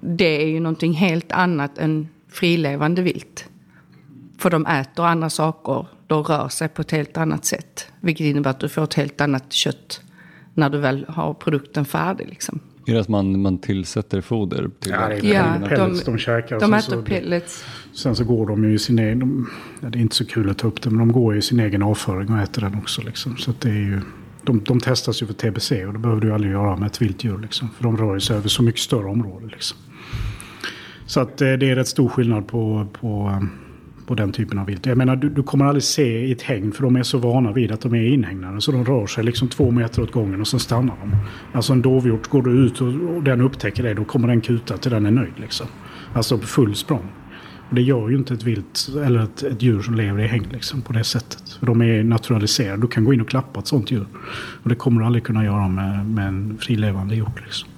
Det 0.00 0.42
är 0.42 0.46
ju 0.46 0.60
någonting 0.60 0.92
helt 0.92 1.32
annat 1.32 1.78
än 1.78 2.08
frilevande 2.28 3.02
vilt. 3.02 3.48
För 4.38 4.50
de 4.50 4.66
äter 4.66 5.04
andra 5.06 5.30
saker, 5.30 5.86
de 6.06 6.22
rör 6.22 6.48
sig 6.48 6.68
på 6.68 6.82
ett 6.82 6.90
helt 6.90 7.16
annat 7.16 7.44
sätt. 7.44 7.86
Vilket 8.00 8.24
innebär 8.24 8.50
att 8.50 8.60
du 8.60 8.68
får 8.68 8.84
ett 8.84 8.94
helt 8.94 9.20
annat 9.20 9.52
kött 9.52 10.00
när 10.54 10.70
du 10.70 10.78
väl 10.78 11.04
har 11.08 11.34
produkten 11.34 11.84
färdig. 11.84 12.28
Liksom. 12.28 12.60
Är 12.86 12.94
det 12.94 13.00
att 13.00 13.08
man, 13.08 13.42
man 13.42 13.58
tillsätter 13.58 14.20
foder? 14.20 14.70
Till 14.80 14.92
Ja, 14.92 15.08
det 15.08 15.14
är 15.14 15.34
Ja, 15.34 15.68
pellets 15.68 16.04
de- 16.04 16.04
de, 16.04 16.12
de 16.12 16.18
käkar. 16.18 16.56
och 16.56 16.62
De 16.62 16.66
sen 16.66 16.74
äter 16.74 16.96
så, 16.96 17.02
pellets. 17.02 17.64
Sen 17.92 18.16
så 18.16 18.24
går 18.24 18.46
de 18.46 18.64
ju 18.64 18.74
i 18.74 18.78
sin 18.78 18.98
egen... 18.98 19.18
De, 19.18 19.50
det 19.80 19.98
är 19.98 20.02
inte 20.02 20.16
så 20.16 20.26
kul 20.26 20.50
att 20.50 20.58
ta 20.58 20.68
upp 20.68 20.82
det, 20.82 20.90
men 20.90 20.98
de 20.98 21.12
går 21.12 21.32
ju 21.32 21.38
i 21.38 21.42
sin 21.42 21.60
egen 21.60 21.82
avföring 21.82 22.32
och 22.32 22.38
äter 22.38 22.62
den 22.62 22.74
också. 22.74 23.02
Liksom. 23.02 23.36
Så 23.36 23.50
att 23.50 23.60
det 23.60 23.68
är 23.68 23.72
ju, 23.74 24.00
de, 24.42 24.64
de 24.64 24.80
testas 24.80 25.22
ju 25.22 25.26
för 25.26 25.34
TBC 25.34 25.72
och 25.86 25.92
det 25.92 25.98
behöver 25.98 26.20
du 26.20 26.32
aldrig 26.32 26.52
göra 26.52 26.76
med 26.76 26.86
ett 26.86 27.02
vilt 27.02 27.24
djur. 27.24 27.38
Liksom. 27.38 27.68
För 27.76 27.84
de 27.84 27.96
rör 27.96 28.18
sig 28.18 28.36
över 28.36 28.48
så 28.48 28.62
mycket 28.62 28.80
större 28.80 29.06
område. 29.08 29.46
Liksom. 29.46 29.78
Så 31.08 31.20
att 31.20 31.42
eh, 31.42 31.52
det 31.52 31.70
är 31.70 31.76
rätt 31.76 31.88
stor 31.88 32.08
skillnad 32.08 32.46
på, 32.46 32.86
på, 32.92 33.42
på 34.06 34.14
den 34.14 34.32
typen 34.32 34.58
av 34.58 34.66
vilt. 34.66 34.86
Jag 34.86 34.98
menar, 34.98 35.16
du, 35.16 35.28
du 35.28 35.42
kommer 35.42 35.64
aldrig 35.64 35.82
se 35.82 36.26
i 36.26 36.32
ett 36.32 36.42
hägn 36.42 36.72
för 36.72 36.82
de 36.82 36.96
är 36.96 37.02
så 37.02 37.18
vana 37.18 37.52
vid 37.52 37.72
att 37.72 37.80
de 37.80 37.94
är 37.94 38.04
inhägnade. 38.04 38.60
Så 38.60 38.72
de 38.72 38.84
rör 38.84 39.06
sig 39.06 39.24
liksom 39.24 39.48
två 39.48 39.70
meter 39.70 40.02
åt 40.02 40.12
gången 40.12 40.40
och 40.40 40.48
sen 40.48 40.60
stannar 40.60 40.94
de. 41.00 41.16
Alltså 41.52 41.72
en 41.72 41.82
dovhjort, 41.82 42.28
går 42.28 42.42
du 42.42 42.50
ut 42.50 42.80
och, 42.80 42.88
och 42.88 43.22
den 43.22 43.40
upptäcker 43.40 43.82
det, 43.82 43.94
då 43.94 44.04
kommer 44.04 44.28
den 44.28 44.40
kuta 44.40 44.76
till 44.76 44.90
den 44.90 45.06
är 45.06 45.10
nöjd. 45.10 45.32
Liksom. 45.36 45.66
Alltså 46.14 46.38
full 46.38 46.74
språng. 46.74 47.06
Och 47.68 47.74
det 47.74 47.82
gör 47.82 48.08
ju 48.08 48.16
inte 48.16 48.34
ett 48.34 48.42
vilt 48.42 48.88
eller 49.04 49.20
ett, 49.20 49.42
ett 49.42 49.62
djur 49.62 49.82
som 49.82 49.94
lever 49.94 50.24
i 50.24 50.26
hägn 50.26 50.46
liksom, 50.52 50.82
på 50.82 50.92
det 50.92 51.04
sättet. 51.04 51.50
För 51.58 51.66
de 51.66 51.82
är 51.82 52.02
naturaliserade. 52.02 52.82
Du 52.82 52.86
kan 52.86 53.04
gå 53.04 53.14
in 53.14 53.20
och 53.20 53.28
klappa 53.28 53.60
ett 53.60 53.66
sånt 53.66 53.90
djur. 53.90 54.06
Och 54.62 54.68
det 54.68 54.74
kommer 54.74 55.00
du 55.00 55.06
aldrig 55.06 55.24
kunna 55.24 55.44
göra 55.44 55.68
med, 55.68 56.06
med 56.06 56.28
en 56.28 56.58
frilevande 56.60 57.16
hjort. 57.16 57.40
Liksom. 57.44 57.68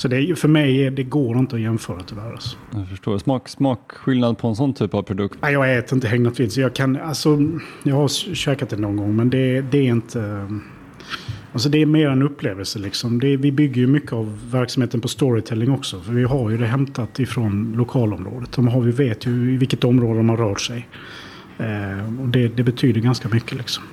Så 0.00 0.08
det, 0.08 0.38
för 0.38 0.48
mig 0.48 0.90
det 0.90 1.02
går 1.02 1.38
inte 1.38 1.56
att 1.56 1.62
jämföra 1.62 2.00
tyvärr. 2.06 2.32
Alltså. 2.32 2.56
Jag 2.70 2.88
förstår. 2.88 3.18
Smak, 3.18 3.48
smakskillnad 3.48 4.38
på 4.38 4.48
en 4.48 4.56
sån 4.56 4.74
typ 4.74 4.94
av 4.94 5.02
produkt? 5.02 5.38
Nej, 5.42 5.52
jag 5.52 5.78
äter 5.78 5.96
inte 5.96 6.08
hägnat 6.08 6.40
vilt. 6.40 6.56
Jag, 6.56 6.74
kan, 6.74 6.96
alltså, 6.96 7.38
jag 7.82 7.94
har 7.94 8.08
käkat 8.34 8.70
det 8.70 8.76
någon 8.76 8.96
gång 8.96 9.16
men 9.16 9.30
det, 9.30 9.60
det 9.60 9.78
är 9.78 9.82
inte... 9.82 10.48
Alltså 11.52 11.68
det 11.68 11.82
är 11.82 11.86
mer 11.86 12.08
en 12.08 12.22
upplevelse 12.22 12.78
liksom. 12.78 13.20
Det, 13.20 13.36
vi 13.36 13.52
bygger 13.52 13.80
ju 13.80 13.86
mycket 13.86 14.12
av 14.12 14.50
verksamheten 14.50 15.00
på 15.00 15.08
storytelling 15.08 15.70
också. 15.70 16.00
För 16.00 16.12
vi 16.12 16.24
har 16.24 16.50
ju 16.50 16.56
det 16.56 16.66
hämtat 16.66 17.20
ifrån 17.20 17.74
lokalområdet. 17.76 18.52
De 18.52 18.68
har, 18.68 18.80
vi 18.80 18.92
vet 18.92 19.26
ju 19.26 19.54
i 19.54 19.56
vilket 19.56 19.84
område 19.84 20.16
de 20.16 20.28
har 20.28 20.36
rört 20.36 20.60
sig. 20.60 20.88
Eh, 21.58 22.20
och 22.20 22.28
det, 22.28 22.48
det 22.48 22.62
betyder 22.62 23.00
ganska 23.00 23.28
mycket 23.28 23.58
liksom. 23.58 23.84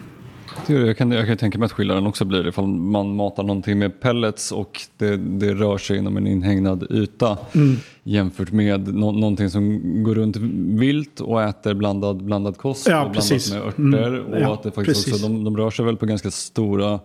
Jag 0.68 0.98
kan, 0.98 1.12
jag 1.12 1.28
kan 1.28 1.38
tänka 1.38 1.60
mig 1.60 1.66
att 1.66 1.72
skillnaden 1.72 2.08
också 2.08 2.26
blir 2.26 2.48
ifall 2.48 2.68
man 2.68 3.16
matar 3.16 3.44
någonting 3.44 3.80
med 3.80 4.00
pellets 4.00 4.52
och 4.52 4.82
det, 4.98 5.18
det 5.18 5.54
rör 5.54 5.78
sig 5.78 5.98
inom 5.98 6.18
en 6.18 6.28
inhägnad 6.28 6.88
yta 6.90 7.38
mm. 7.56 7.76
jämfört 8.04 8.52
med 8.52 8.94
no, 8.94 9.12
någonting 9.12 9.50
som 9.50 9.82
går 10.04 10.16
runt 10.16 10.38
vilt 10.80 11.20
och 11.20 11.44
äter 11.44 11.74
blandad, 11.74 12.24
blandad 12.24 12.58
kost 12.58 12.88
ja, 12.88 13.06
och 13.06 13.14
precis. 13.14 13.52
blandat 13.52 13.78
med 13.78 14.00
örter. 14.00 14.20
Mm. 14.20 14.34
Och 14.34 14.40
ja, 14.40 14.54
att 14.54 14.64
det 14.64 14.72
faktiskt 14.72 15.08
också, 15.08 15.28
de, 15.28 15.44
de, 15.44 15.58
rör 15.58 15.70
sig 15.70 15.86
väl 15.86 15.98
på 15.98 16.06
ganska 16.06 16.32
stora 16.32 16.92
ja. 16.92 17.00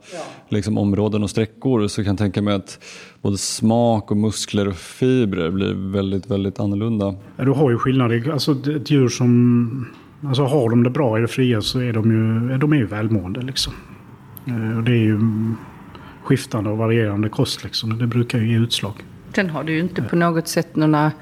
liksom, 0.49 0.79
områden 0.79 1.23
och 1.23 1.31
sträckor 1.31 1.89
så 1.89 2.01
jag 2.01 2.07
kan 2.07 2.17
tänka 2.17 2.43
mig 2.43 2.55
att 2.55 2.79
både 3.23 3.39
smak 3.39 4.11
och 4.11 4.17
muskler 4.17 4.69
och 4.69 4.77
fibrer 4.77 5.51
blir 5.51 5.93
väldigt, 5.93 6.31
väldigt 6.31 6.61
annorlunda. 6.61 7.15
Ja, 7.37 7.45
du 7.45 7.51
har 7.51 7.71
ju 7.71 7.79
skillnader. 7.79 8.31
Alltså 8.33 8.53
ett 8.53 8.91
djur 8.91 9.09
som 9.09 9.87
Alltså 10.27 10.45
har 10.45 10.71
de 10.71 10.83
det 10.83 10.91
bra 10.91 11.19
i 11.19 11.21
det 11.21 11.29
fria 11.29 11.61
så 11.61 11.81
är 11.81 11.93
de 11.93 12.11
ju, 12.11 12.59
de 12.59 12.73
är 12.73 12.77
ju 12.77 12.87
välmående 12.87 13.43
liksom. 13.43 13.73
Eh, 14.47 14.77
och 14.77 14.83
det 14.83 14.93
är 14.93 15.05
ju 15.05 15.21
skiftande 16.23 16.71
och 16.71 16.79
varierande 16.79 17.29
kost 17.29 17.65
liksom. 17.65 17.99
Det 17.99 18.07
brukar 18.07 18.39
ju 18.39 18.51
ge 18.51 18.59
utslag. 18.59 18.93
Sen 19.35 19.51
har 19.51 19.65
du 19.65 19.73
ju 19.73 19.81
inte 19.81 20.03
på 20.03 20.17
något 20.17 20.49
sätt 20.49 20.77
några, 20.77 21.13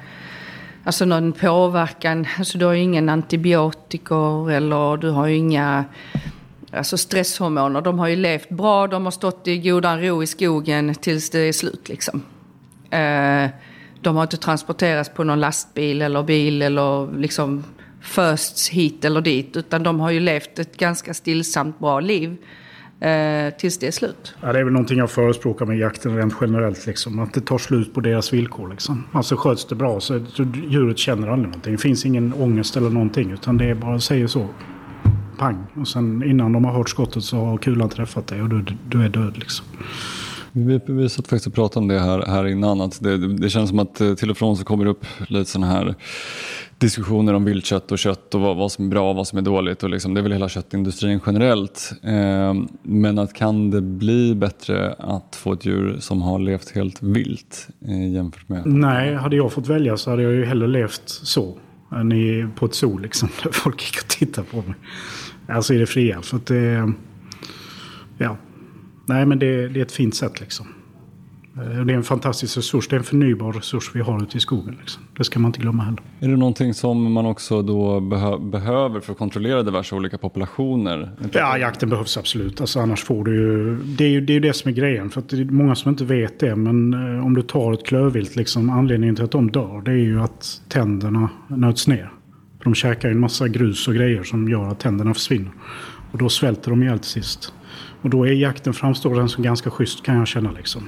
alltså 0.85 1.05
någon 1.05 1.33
påverkan. 1.33 2.27
Alltså 2.39 2.59
du 2.59 2.65
har 2.65 2.73
ju 2.73 2.81
ingen 2.81 3.09
antibiotikor 3.09 4.51
eller 4.51 4.97
du 4.97 5.11
har 5.11 5.27
ju 5.27 5.37
inga 5.37 5.85
alltså 6.73 6.97
stresshormoner. 6.97 7.81
De 7.81 7.99
har 7.99 8.09
ju 8.09 8.17
levt 8.17 8.49
bra, 8.49 8.87
de 8.87 9.05
har 9.05 9.11
stått 9.11 9.49
i 9.49 9.59
godan 9.59 10.03
ro 10.03 10.23
i 10.23 10.27
skogen 10.27 10.95
tills 10.95 11.31
det 11.31 11.39
är 11.39 11.53
slut 11.53 11.89
liksom. 11.89 12.23
Eh, 12.91 13.51
de 14.01 14.17
har 14.17 14.23
inte 14.23 14.37
transporterats 14.37 15.11
på 15.15 15.25
någon 15.25 15.41
lastbil 15.41 16.03
eller 16.03 16.23
bil 16.23 16.63
eller 16.63 17.19
liksom 17.19 17.65
först 18.01 18.69
hit 18.69 19.05
eller 19.05 19.21
dit. 19.21 19.57
Utan 19.57 19.83
de 19.83 20.01
har 20.01 20.11
ju 20.11 20.21
levt 20.21 20.59
ett 20.59 20.77
ganska 20.77 21.15
stillsamt 21.15 21.79
bra 21.79 22.01
liv 22.01 22.37
eh, 23.01 23.55
tills 23.59 23.79
det 23.79 23.87
är 23.87 23.91
slut. 23.91 24.35
Ja, 24.41 24.53
det 24.53 24.59
är 24.59 24.65
väl 24.65 24.73
någonting 24.73 24.99
jag 24.99 25.11
förespråkar 25.11 25.67
med 25.67 25.79
jakten 25.79 26.17
rent 26.17 26.35
generellt. 26.41 26.87
Liksom. 26.87 27.19
Att 27.19 27.35
det 27.35 27.41
tar 27.41 27.59
slut 27.59 27.95
på 27.95 28.01
deras 28.01 28.33
villkor. 28.33 28.69
Liksom. 28.71 29.05
Alltså 29.13 29.37
sköts 29.37 29.65
det 29.65 29.75
bra 29.75 30.01
så, 30.01 30.27
så 30.27 30.47
djuret 30.69 30.99
känner 30.99 31.29
aldrig 31.29 31.49
någonting. 31.49 31.73
Det 31.73 31.79
finns 31.79 32.07
ingen 32.07 32.35
ångest 32.35 32.77
eller 32.77 32.91
någonting. 32.91 33.31
Utan 33.31 33.57
det 33.57 33.65
är 33.65 33.75
bara 33.75 34.01
säger 34.01 34.27
så. 34.27 34.49
Pang. 35.39 35.67
Och 35.75 35.89
sen 35.89 36.23
innan 36.23 36.53
de 36.53 36.65
har 36.65 36.73
hört 36.73 36.89
skottet 36.89 37.25
så 37.25 37.37
har 37.37 37.59
kulan 37.59 37.89
träffat 37.89 38.27
dig 38.27 38.43
och 38.43 38.49
du, 38.49 38.65
du 38.89 39.05
är 39.05 39.09
död. 39.09 39.39
Liksom. 39.39 39.67
Vi, 40.53 40.81
vi 40.87 41.09
satt 41.09 41.29
faktiskt 41.29 41.47
och 41.47 41.55
pratade 41.55 41.83
om 41.83 41.89
det 41.89 42.01
här, 42.01 42.27
här 42.27 42.47
innan. 42.47 42.81
Att 42.81 43.01
det, 43.01 43.37
det 43.37 43.51
känns 43.51 43.69
som 43.69 43.79
att 43.79 44.01
eh, 44.01 44.15
till 44.15 44.31
och 44.31 44.37
från 44.37 44.57
så 44.57 44.65
kommer 44.65 44.85
det 44.85 44.91
upp 44.91 45.07
lite 45.29 45.51
sådana 45.51 45.73
här 45.73 45.95
diskussioner 46.81 47.35
om 47.35 47.45
viltkött 47.45 47.93
och 47.93 47.99
kött 47.99 48.35
och 48.35 48.41
vad, 48.41 48.57
vad 48.57 48.73
som 48.73 48.85
är 48.85 48.89
bra 48.89 49.11
och 49.11 49.17
vad 49.17 49.27
som 49.29 49.39
är 49.39 49.43
dåligt. 49.43 49.83
Och 49.83 49.91
liksom, 49.91 50.15
det 50.15 50.21
är 50.21 50.23
väl 50.23 50.33
hela 50.33 50.49
köttindustrin 50.49 51.21
generellt. 51.27 51.93
Eh, 52.03 52.55
men 52.83 53.19
att 53.19 53.35
kan 53.35 53.71
det 53.71 53.81
bli 53.81 54.35
bättre 54.35 54.95
att 54.99 55.37
få 55.37 55.53
ett 55.53 55.67
djur 55.67 55.97
som 56.01 56.23
har 56.23 56.39
levt 56.39 56.71
helt 56.71 57.03
vilt 57.03 57.69
eh, 57.89 58.13
jämfört 58.13 58.49
med? 58.49 58.67
Nej, 58.67 59.15
hade 59.15 59.37
jag 59.37 59.53
fått 59.53 59.69
välja 59.69 59.97
så 59.97 60.11
hade 60.11 60.23
jag 60.23 60.33
ju 60.33 60.45
hellre 60.45 60.69
levt 60.69 61.03
så. 61.07 61.59
Än 61.93 62.13
i, 62.13 62.49
på 62.57 62.67
ett 62.67 62.75
zoo 62.75 62.99
liksom, 62.99 63.29
där 63.43 63.51
folk 63.53 63.83
gick 63.83 64.03
och 64.03 64.09
tittade 64.09 64.47
på 64.47 64.57
mig. 64.57 64.75
Alltså 65.49 65.75
i 65.75 65.79
det 65.79 65.87
fria. 65.87 66.23
För 66.23 66.37
att 66.37 66.47
det, 66.47 66.93
ja. 68.19 68.37
Nej 69.07 69.27
men 69.27 69.39
det, 69.39 69.69
det 69.69 69.81
är 69.81 69.85
ett 69.85 69.93
fint 69.93 70.15
sätt 70.15 70.41
liksom. 70.41 70.67
Eh, 71.57 71.85
det 71.85 71.93
är 71.93 71.97
en 71.97 72.03
fantastisk 72.03 72.57
resurs. 72.57 72.89
Det 72.89 72.97
är 72.97 72.99
en 72.99 73.05
förnybar 73.05 73.53
resurs 73.53 73.91
vi 73.95 74.01
har 74.01 74.23
ute 74.23 74.37
i 74.37 74.41
skogen. 74.41 74.77
Liksom. 74.81 75.03
Det 75.17 75.25
ska 75.25 75.39
man 75.39 75.49
inte 75.49 75.61
glömma 75.61 75.83
heller. 75.83 76.03
Är 76.21 76.29
det 76.29 76.37
någonting 76.37 76.75
som 76.75 77.13
man 77.13 77.27
också 77.27 77.63
då 77.63 78.01
behö 78.01 78.39
behöver 78.39 79.01
för 79.01 79.13
att 79.13 79.19
kontrollera 79.19 79.63
diverse 79.63 79.95
olika 79.95 80.19
populationer? 80.19 81.11
Ja, 81.33 81.59
jakten 81.59 81.89
behövs 81.89 82.17
absolut. 82.17 82.61
Alltså, 82.61 82.81
annars 82.81 83.05
får 83.05 83.25
du 83.25 83.35
ju... 83.35 83.77
Det 83.77 84.05
är 84.05 84.09
ju 84.09 84.21
det, 84.21 84.33
är 84.33 84.41
det 84.41 84.53
som 84.53 84.69
är 84.69 84.75
grejen. 84.75 85.11
För 85.11 85.23
det 85.29 85.37
är 85.37 85.45
många 85.45 85.75
som 85.75 85.89
inte 85.89 86.05
vet 86.05 86.41
det. 86.41 86.57
Men 86.57 86.95
eh, 86.95 87.27
om 87.27 87.35
du 87.35 87.43
tar 87.43 87.73
ett 87.73 87.87
klövvilt, 87.87 88.37
liksom, 88.37 88.71
anledningen 88.71 89.17
till 89.17 89.25
att 89.25 89.31
de 89.31 89.51
dör 89.51 89.83
det 89.85 89.91
är 89.91 89.97
ju 89.97 90.21
att 90.21 90.63
tänderna 90.69 91.29
nöts 91.49 91.89
ner. 91.89 92.13
För 92.59 92.65
de 92.65 92.75
käkar 92.75 93.09
en 93.09 93.21
massa 93.21 93.49
grus 93.49 93.89
och 93.89 93.95
grejer 93.95 94.23
som 94.23 94.49
gör 94.49 94.69
att 94.69 94.81
tänderna 94.81 95.15
försvinner. 95.15 95.53
Och 96.13 96.19
då 96.19 96.29
svälter 96.29 96.71
de 96.71 96.83
ihjäl 96.83 96.99
till 96.99 97.11
sist. 97.11 97.53
Och 98.03 98.11
då 98.11 98.25
är 98.25 98.33
jakten 98.33 98.73
framstår 98.73 99.15
den 99.15 99.29
som 99.29 99.45
ganska 99.45 99.71
schysst 99.71 100.05
kan 100.05 100.17
jag 100.17 100.27
känna 100.27 100.53
liksom. 100.53 100.83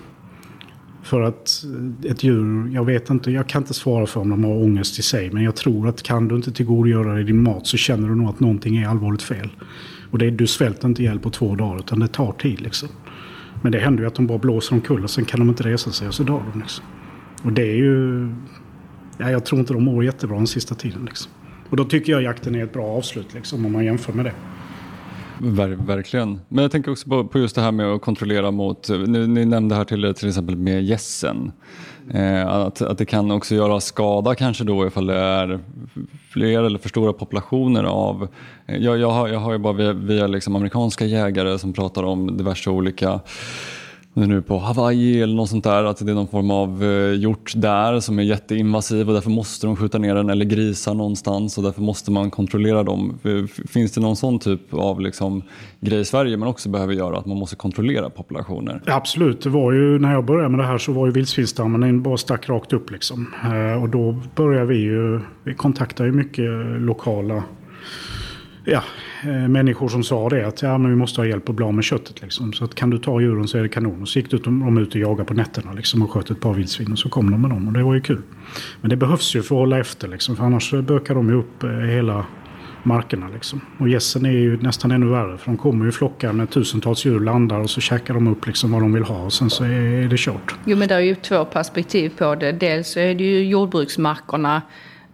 För 1.13 1.21
att 1.21 1.65
ett 2.05 2.25
djur, 2.25 2.71
jag 2.75 2.85
vet 2.85 3.11
inte, 3.11 3.31
jag 3.31 3.49
kan 3.49 3.63
inte 3.63 3.75
svara 3.75 4.07
för 4.07 4.21
om 4.21 4.31
de 4.31 4.45
har 4.45 4.53
ångest 4.53 4.99
i 4.99 5.03
sig. 5.03 5.31
Men 5.31 5.43
jag 5.43 5.57
tror 5.57 5.89
att 5.89 6.03
kan 6.03 6.29
du 6.29 6.37
inte 6.37 6.53
tillgodogöra 6.53 7.15
dig 7.15 7.25
din 7.25 7.43
mat 7.43 7.67
så 7.67 7.77
känner 7.77 8.09
du 8.09 8.15
nog 8.15 8.29
att 8.29 8.41
någonting 8.41 8.77
är 8.77 8.89
allvarligt 8.89 9.23
fel. 9.23 9.49
Och 10.11 10.19
det, 10.19 10.31
du 10.31 10.47
svälter 10.47 10.89
inte 10.89 11.03
ihjäl 11.03 11.19
på 11.19 11.31
två 11.31 11.55
dagar 11.55 11.79
utan 11.79 12.01
det 12.01 12.09
tar 12.09 12.33
tid 12.33 12.61
liksom. 12.61 12.89
Men 13.63 13.73
det 13.73 13.79
händer 13.79 14.03
ju 14.03 14.07
att 14.07 14.15
de 14.15 14.27
bara 14.27 14.39
blåser 14.39 14.75
omkull 14.75 15.05
och 15.05 15.11
sen 15.11 15.25
kan 15.25 15.41
de 15.41 15.49
inte 15.49 15.63
resa 15.63 15.91
sig 15.91 16.09
och 16.09 16.15
så 16.15 16.23
dör 16.23 16.43
de 16.53 16.61
liksom. 16.61 16.85
Och 17.43 17.53
det 17.53 17.71
är 17.71 17.77
ju... 17.77 18.29
Ja, 19.19 19.31
jag 19.31 19.45
tror 19.45 19.61
inte 19.61 19.73
de 19.73 19.85
mår 19.85 20.05
jättebra 20.05 20.37
den 20.37 20.47
sista 20.47 20.75
tiden 20.75 21.05
liksom. 21.05 21.33
Och 21.71 21.77
då 21.77 21.85
tycker 21.85 22.13
jag 22.13 22.23
jakten 22.23 22.55
är 22.55 22.65
ett 22.65 22.73
bra 22.73 22.87
avslut 22.87 23.35
liksom 23.35 23.67
om 23.67 23.73
man 23.73 23.85
jämför 23.85 24.13
med 24.13 24.25
det. 24.25 24.35
Ver, 25.39 25.69
verkligen. 25.69 26.41
Men 26.49 26.63
jag 26.63 26.73
tänker 26.73 26.91
också 26.91 27.09
på, 27.09 27.25
på, 27.25 27.39
just 27.39 27.55
det 27.55 27.63
här 27.63 27.73
med 27.73 27.87
att 27.87 28.01
kontrollera 28.03 28.51
mot, 28.51 28.89
ni, 28.89 29.27
ni 29.27 29.45
nämnde 29.45 29.75
här 29.75 29.85
till, 29.85 30.15
till 30.15 30.29
exempel 30.29 30.57
med 30.57 30.85
gässen. 30.85 31.53
Eh, 32.11 32.49
att, 32.49 32.83
att 32.83 32.99
det 32.99 33.05
kan 33.05 33.31
också 33.31 33.55
göra 33.55 33.81
skada 33.81 34.35
kanske 34.35 34.65
då 34.65 34.87
ifall 34.87 35.07
det 35.07 35.19
är 35.19 35.61
fler 36.31 36.63
eller 36.63 36.79
för 36.79 36.89
stora 36.89 37.13
populationer 37.13 37.85
av, 37.85 38.29
eh, 38.67 38.77
jag, 38.77 38.99
jag, 38.99 39.11
har, 39.11 39.29
jag 39.29 39.39
har 39.39 39.53
ju 39.53 39.59
bara 39.59 39.73
via, 39.73 39.93
via 39.93 40.27
liksom 40.27 40.57
amerikanska 40.57 41.05
jägare 41.05 41.59
som 41.59 41.73
pratar 41.73 42.03
om 42.03 42.37
diverse 42.37 42.71
olika 42.71 43.21
nu 44.15 44.43
på 44.43 44.59
Hawaii 44.59 45.23
eller 45.23 45.35
något 45.35 45.49
sånt 45.49 45.65
där, 45.65 45.85
att 45.85 46.07
det 46.07 46.13
är 46.13 46.15
någon 46.15 46.29
form 46.29 46.51
av 46.51 46.85
eh, 46.85 47.15
hjort 47.15 47.53
där 47.57 48.01
som 48.01 48.19
är 48.19 48.23
jätteinvasiv 48.23 49.09
och 49.09 49.15
därför 49.15 49.31
måste 49.31 49.67
de 49.67 49.77
skjuta 49.77 49.99
ner 49.99 50.15
den 50.15 50.31
eller 50.31 50.45
grisar 50.45 50.95
någonstans 50.95 51.59
och 51.59 51.65
därför 51.65 51.83
måste 51.83 52.11
man 52.11 52.31
kontrollera 52.31 52.83
dem. 52.83 53.19
Finns 53.69 53.93
det 53.93 54.01
någon 54.01 54.17
sån 54.17 54.39
typ 54.39 54.75
av 54.75 55.01
liksom, 55.01 55.43
grej 55.81 56.01
i 56.01 56.05
Sverige 56.05 56.37
man 56.37 56.49
också 56.49 56.69
behöver 56.69 56.95
göra, 56.95 57.19
att 57.19 57.27
man 57.27 57.37
måste 57.37 57.57
kontrollera 57.57 58.11
populationer? 58.11 58.83
Absolut, 58.87 59.43
det 59.43 59.51
var 59.51 59.73
ju 59.73 59.99
när 59.99 60.13
jag 60.13 60.25
började 60.25 60.49
med 60.49 60.59
det 60.59 60.67
här 60.67 60.79
så 60.79 60.93
var 60.93 61.07
ju 61.07 61.13
vildsvinsstammen 61.13 62.03
bara 62.03 62.17
stack 62.17 62.49
rakt 62.49 62.73
upp 62.73 62.91
liksom. 62.91 63.35
Eh, 63.45 63.83
och 63.83 63.89
då 63.89 64.17
började 64.35 64.67
vi 64.67 64.77
ju, 64.77 65.21
vi 65.45 65.55
kontaktade 65.55 66.09
ju 66.09 66.15
mycket 66.15 66.51
lokala 66.81 67.43
ja, 68.65 68.83
eh, 69.23 69.49
människor 69.49 69.89
som 69.89 70.03
sa 70.03 70.29
det 70.29 70.47
att 70.47 70.63
ja, 70.63 70.79
men 70.79 70.91
vi 70.91 70.97
måste 70.97 71.21
ha 71.21 71.27
hjälp 71.27 71.49
att 71.49 71.55
bli 71.55 71.65
av 71.65 71.75
med 71.75 71.85
köttet. 71.85 72.23
Liksom. 72.23 72.53
Så 72.53 72.65
att 72.65 72.75
kan 72.75 72.91
du 72.91 72.99
ta 72.99 73.21
djuren 73.21 73.49
så 73.49 73.59
är 73.59 73.63
det 73.63 73.69
kanon. 73.69 74.03
Och 74.03 74.09
så 74.09 74.19
gick 74.19 74.31
de 74.31 74.79
ut 74.79 74.95
och 74.95 75.01
jagade 75.01 75.25
på 75.25 75.35
nätterna 75.35 75.73
liksom, 75.73 76.03
och 76.03 76.11
sköt 76.11 76.31
ett 76.31 76.41
par 76.41 76.55
vildsvin 76.55 76.93
och 76.93 76.99
så 76.99 77.09
kom 77.09 77.31
de 77.31 77.41
med 77.41 77.51
dem 77.51 77.67
och 77.67 77.73
det 77.73 77.83
var 77.83 77.95
ju 77.95 78.01
kul. 78.01 78.23
Men 78.81 78.91
det 78.91 78.97
behövs 78.97 79.35
ju 79.35 79.43
för 79.43 79.55
att 79.55 79.59
hålla 79.59 79.79
efter 79.79 80.09
liksom, 80.09 80.37
för 80.37 80.45
annars 80.45 80.75
bökar 80.75 81.15
de 81.15 81.29
ju 81.29 81.35
upp 81.35 81.63
eh, 81.63 81.71
hela 81.71 82.27
markerna. 82.83 83.29
Liksom. 83.35 83.61
Och 83.79 83.89
gässen 83.89 84.27
är 84.27 84.31
ju 84.31 84.57
nästan 84.57 84.91
ännu 84.91 85.07
värre 85.07 85.39
för 85.39 85.47
de 85.47 85.57
kommer 85.57 85.85
ju 85.85 85.93
flockar 85.93 86.33
med 86.33 86.51
tusentals 86.51 87.05
djur 87.05 87.21
landar 87.21 87.59
och 87.59 87.71
så 87.71 87.81
käkar 87.81 88.15
de 88.15 88.27
upp 88.27 88.47
liksom 88.47 88.73
vad 88.73 88.83
de 88.83 88.93
vill 88.93 89.03
ha 89.03 89.25
och 89.25 89.33
sen 89.33 89.51
så 89.51 89.65
är 89.65 90.09
det 90.09 90.17
kört. 90.17 90.55
Jo 90.65 90.77
men 90.77 90.89
det 90.89 90.95
är 90.95 91.01
ju 91.01 91.15
två 91.15 91.45
perspektiv 91.45 92.13
på 92.19 92.35
det. 92.35 92.53
Dels 92.53 92.97
är 92.97 93.15
det 93.15 93.25
ju 93.25 93.45
jordbruksmarkerna 93.45 94.63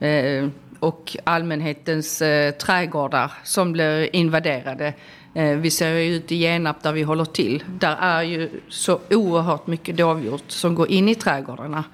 eh, 0.00 0.48
och 0.80 1.16
allmänhetens 1.24 2.22
eh, 2.22 2.52
trädgårdar 2.52 3.32
som 3.44 3.72
blir 3.72 4.16
invaderade. 4.16 4.94
Eh, 5.34 5.56
vi 5.56 5.70
ser 5.70 5.90
ju 5.90 6.14
ut 6.14 6.32
i 6.32 6.36
Genarp 6.36 6.82
där 6.82 6.92
vi 6.92 7.02
håller 7.02 7.24
till. 7.24 7.64
Där 7.78 7.96
är 8.00 8.22
ju 8.22 8.50
så 8.68 9.00
oerhört 9.10 9.66
mycket 9.66 9.96
dovhjort 9.96 10.44
som 10.50 10.74
går 10.74 10.90
in 10.90 11.08
i 11.08 11.14
trädgårdarna. 11.14 11.84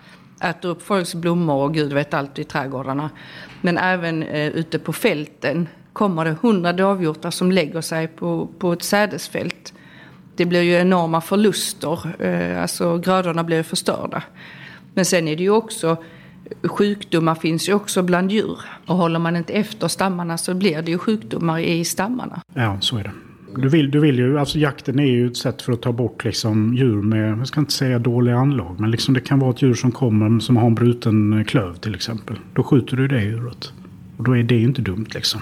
äter 0.41 0.69
upp 0.69 0.83
folks 0.83 1.14
blommor 1.14 1.62
och 1.62 1.75
gud 1.75 1.93
vet 1.93 2.14
allt 2.14 2.38
i 2.38 2.45
trädgårdarna. 2.45 3.11
Men 3.61 3.79
även 3.79 4.23
eh, 4.23 4.49
ute 4.49 4.79
på 4.79 4.93
fälten 4.93 5.69
kommer 5.93 6.25
det 6.25 6.37
hundra 6.43 6.73
dovhjortar 6.73 7.31
som 7.31 7.53
lägger 7.53 7.81
sig 7.81 8.09
på, 8.09 8.49
på 8.59 8.73
ett 8.73 8.83
sädesfält. 8.83 9.75
Det 10.37 10.45
blir 10.45 10.62
ju 10.62 10.75
enorma 10.75 11.21
förluster, 11.21 12.23
eh, 12.23 12.62
alltså 12.62 12.99
grödorna 12.99 13.45
blir 13.45 13.62
förstörda. 13.62 14.23
Men 14.95 15.05
sen 15.05 15.29
är 15.29 15.37
det 15.37 15.43
ju 15.43 15.50
också 15.50 15.97
sjukdomar 16.62 17.34
finns 17.34 17.68
ju 17.68 17.74
också 17.74 18.02
bland 18.02 18.32
djur. 18.32 18.58
Och 18.86 18.96
håller 18.96 19.18
man 19.18 19.36
inte 19.36 19.52
efter 19.52 19.88
stammarna 19.88 20.38
så 20.38 20.54
blir 20.54 20.82
det 20.82 20.90
ju 20.90 20.98
sjukdomar 20.98 21.58
i 21.58 21.84
stammarna. 21.84 22.40
Ja, 22.54 22.80
så 22.80 22.98
är 22.98 23.02
det. 23.02 23.12
Du 23.56 23.68
vill, 23.68 23.90
du 23.90 24.00
vill 24.00 24.18
ju, 24.18 24.38
alltså 24.38 24.58
jakten 24.58 24.98
är 24.98 25.06
ju 25.06 25.26
ett 25.26 25.36
sätt 25.36 25.62
för 25.62 25.72
att 25.72 25.82
ta 25.82 25.92
bort 25.92 26.24
liksom 26.24 26.74
djur 26.74 27.02
med, 27.02 27.38
jag 27.38 27.48
ska 27.48 27.60
inte 27.60 27.72
säga 27.72 27.98
dåliga 27.98 28.36
anlag, 28.36 28.80
men 28.80 28.90
liksom 28.90 29.14
det 29.14 29.20
kan 29.20 29.38
vara 29.38 29.50
ett 29.50 29.62
djur 29.62 29.74
som 29.74 29.92
kommer 29.92 30.40
som 30.40 30.56
har 30.56 30.66
en 30.66 30.74
bruten 30.74 31.44
klöv 31.44 31.74
till 31.74 31.94
exempel. 31.94 32.36
Då 32.52 32.62
skjuter 32.62 32.96
du 32.96 33.08
det 33.08 33.22
djuret. 33.22 33.72
Och 34.16 34.24
då 34.24 34.36
är 34.36 34.42
det 34.42 34.54
ju 34.54 34.64
inte 34.64 34.82
dumt 34.82 35.06
liksom. 35.14 35.40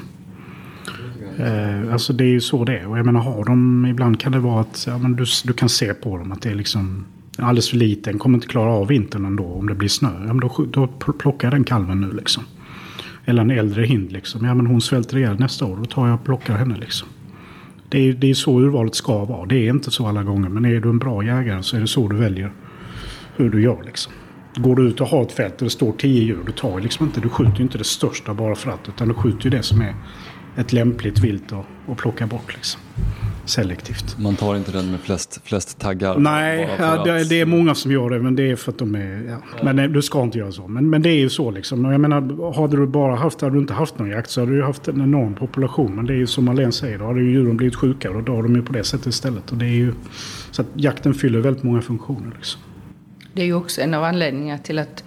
Eh, 1.39 1.93
alltså 1.93 2.13
det 2.13 2.25
är 2.25 2.29
ju 2.29 2.41
så 2.41 2.65
det 2.65 2.79
är. 2.79 2.87
Och 2.87 2.99
jag 2.99 3.07
menar 3.07 3.21
har 3.21 3.45
de, 3.45 3.87
ibland 3.87 4.21
kan 4.21 4.33
det 4.33 4.39
vara 4.39 4.61
att 4.61 4.85
ja, 4.87 4.99
men 4.99 5.17
du, 5.17 5.25
du 5.45 5.53
kan 5.53 5.69
se 5.69 5.95
på 5.95 6.19
dem 6.19 6.33
att 6.33 6.43
det 6.43 6.51
är 6.51 6.55
liksom 6.55 7.05
alldeles 7.39 7.71
för 7.71 7.77
liten, 7.77 8.19
kommer 8.19 8.39
inte 8.39 8.47
klara 8.47 8.71
av 8.71 8.87
vintern 8.87 9.25
ändå 9.25 9.45
om 9.45 9.69
det 9.69 9.75
blir 9.75 9.89
snö. 9.89 10.11
Ja, 10.27 10.35
men 10.35 10.41
då, 10.41 10.67
då 10.71 10.87
plockar 10.87 11.49
jag 11.49 11.55
den 11.55 11.65
kalven 11.65 12.01
nu 12.01 12.13
liksom. 12.13 12.45
Eller 13.25 13.43
en 13.43 13.51
äldre 13.51 13.85
hind 13.85 14.13
liksom. 14.13 14.45
Ja 14.45 14.55
men 14.55 14.67
hon 14.67 14.81
svälter 14.81 15.19
ihjäl 15.19 15.39
nästa 15.39 15.65
år. 15.65 15.77
Då 15.77 15.85
tar 15.85 16.07
jag 16.07 16.15
och 16.15 16.25
plockar 16.25 16.57
henne 16.57 16.77
liksom. 16.77 17.09
Det 17.89 18.09
är, 18.09 18.13
det 18.13 18.31
är 18.31 18.35
så 18.35 18.61
urvalet 18.61 18.95
ska 18.95 19.25
vara. 19.25 19.47
Det 19.47 19.57
är 19.57 19.71
inte 19.71 19.91
så 19.91 20.07
alla 20.07 20.23
gånger. 20.23 20.49
Men 20.49 20.65
är 20.65 20.81
du 20.81 20.89
en 20.89 20.99
bra 20.99 21.25
jägare 21.25 21.63
så 21.63 21.77
är 21.77 21.81
det 21.81 21.87
så 21.87 22.09
du 22.09 22.17
väljer 22.17 22.53
hur 23.37 23.51
du 23.51 23.63
gör 23.63 23.83
liksom. 23.85 24.13
Går 24.57 24.77
du 24.77 24.89
ut 24.89 25.01
och 25.01 25.07
har 25.07 25.23
ett 25.23 25.33
fält 25.33 25.59
där 25.59 25.67
det 25.67 25.71
står 25.71 25.93
tio 25.93 26.23
djur. 26.23 26.39
Du 26.47 26.53
tar 26.53 26.81
liksom 26.81 27.07
inte, 27.07 27.21
du 27.21 27.29
skjuter 27.29 27.57
ju 27.57 27.63
inte 27.63 27.79
det 27.79 27.85
största 27.85 28.35
bara 28.35 28.55
för 28.55 28.71
att. 28.71 28.89
Utan 28.89 29.09
du 29.09 29.15
skjuter 29.15 29.45
ju 29.45 29.51
det 29.51 29.63
som 29.63 29.81
är 29.81 29.95
ett 30.57 30.73
lämpligt 30.73 31.19
vilt 31.19 31.53
att, 31.53 31.67
att 31.89 31.97
plocka 31.97 32.27
bort 32.27 32.55
liksom 32.55 32.81
selektivt. 33.45 34.19
Man 34.19 34.37
tar 34.37 34.57
inte 34.57 34.73
den 34.73 34.91
med 34.91 35.01
flest, 35.01 35.41
flest 35.45 35.79
taggar? 35.79 36.19
Nej, 36.19 36.69
ja, 36.79 37.05
det, 37.05 37.25
det, 37.25 37.41
är 37.41 37.47
många 37.47 37.75
som 37.75 37.93
gör 37.93 38.11
det. 38.11 38.19
Men 38.19 38.37
det 38.37 38.51
är 38.51 38.57
för 38.57 38.73
att 38.73 38.79
de 38.79 38.95
är... 38.95 39.25
Ja. 39.29 39.63
Men 39.63 39.77
nej, 39.77 39.89
du 39.89 40.03
ska 40.03 40.23
inte 40.23 40.39
göra 40.39 40.53
så. 40.53 40.69
Men, 40.69 40.91
men 40.91 41.03
det 41.03 41.09
är 41.09 41.19
ju 41.19 41.31
så 41.31 41.51
liksom. 41.51 41.85
jag 41.85 42.01
menar, 42.01 42.53
hade 42.55 42.77
du 42.77 42.87
bara 42.87 43.17
haft, 43.17 43.41
hade 43.41 43.55
du 43.55 43.61
inte 43.61 43.75
haft 43.75 43.99
någon 43.99 44.11
jakt 44.11 44.31
så 44.31 44.41
hade 44.41 44.57
du 44.57 44.65
haft 44.65 44.89
en 44.89 45.01
enorm 45.01 45.35
population. 45.35 45.95
Men 45.95 46.07
det 46.07 46.13
är 46.13 46.17
ju 46.17 46.27
som 46.27 46.45
Marlene 46.45 46.73
säger, 46.73 46.99
då 46.99 47.07
hade 47.07 47.21
ju 47.21 47.31
djuren 47.31 47.57
blivit 47.57 47.77
sjuka 47.77 48.11
och 48.11 48.23
då 48.23 48.33
dör 48.33 48.43
de 48.43 48.57
ju 48.57 48.63
på 48.63 48.73
det 48.73 48.85
sättet 48.85 49.07
istället. 49.07 49.51
Och 49.51 49.57
det 49.57 49.67
är 49.67 49.69
ju, 49.69 49.93
så 50.51 50.63
att 50.63 50.69
jakten 50.75 51.15
fyller 51.15 51.39
väldigt 51.39 51.63
många 51.63 51.83
funktioner. 51.83 52.33
Liksom. 52.37 52.61
Det 53.35 53.43
är 53.43 53.47
ju 53.47 53.55
också 53.55 53.81
en 53.81 53.95
av 53.95 54.05
anledningarna 54.05 54.59
till 54.59 54.79
att 54.79 55.05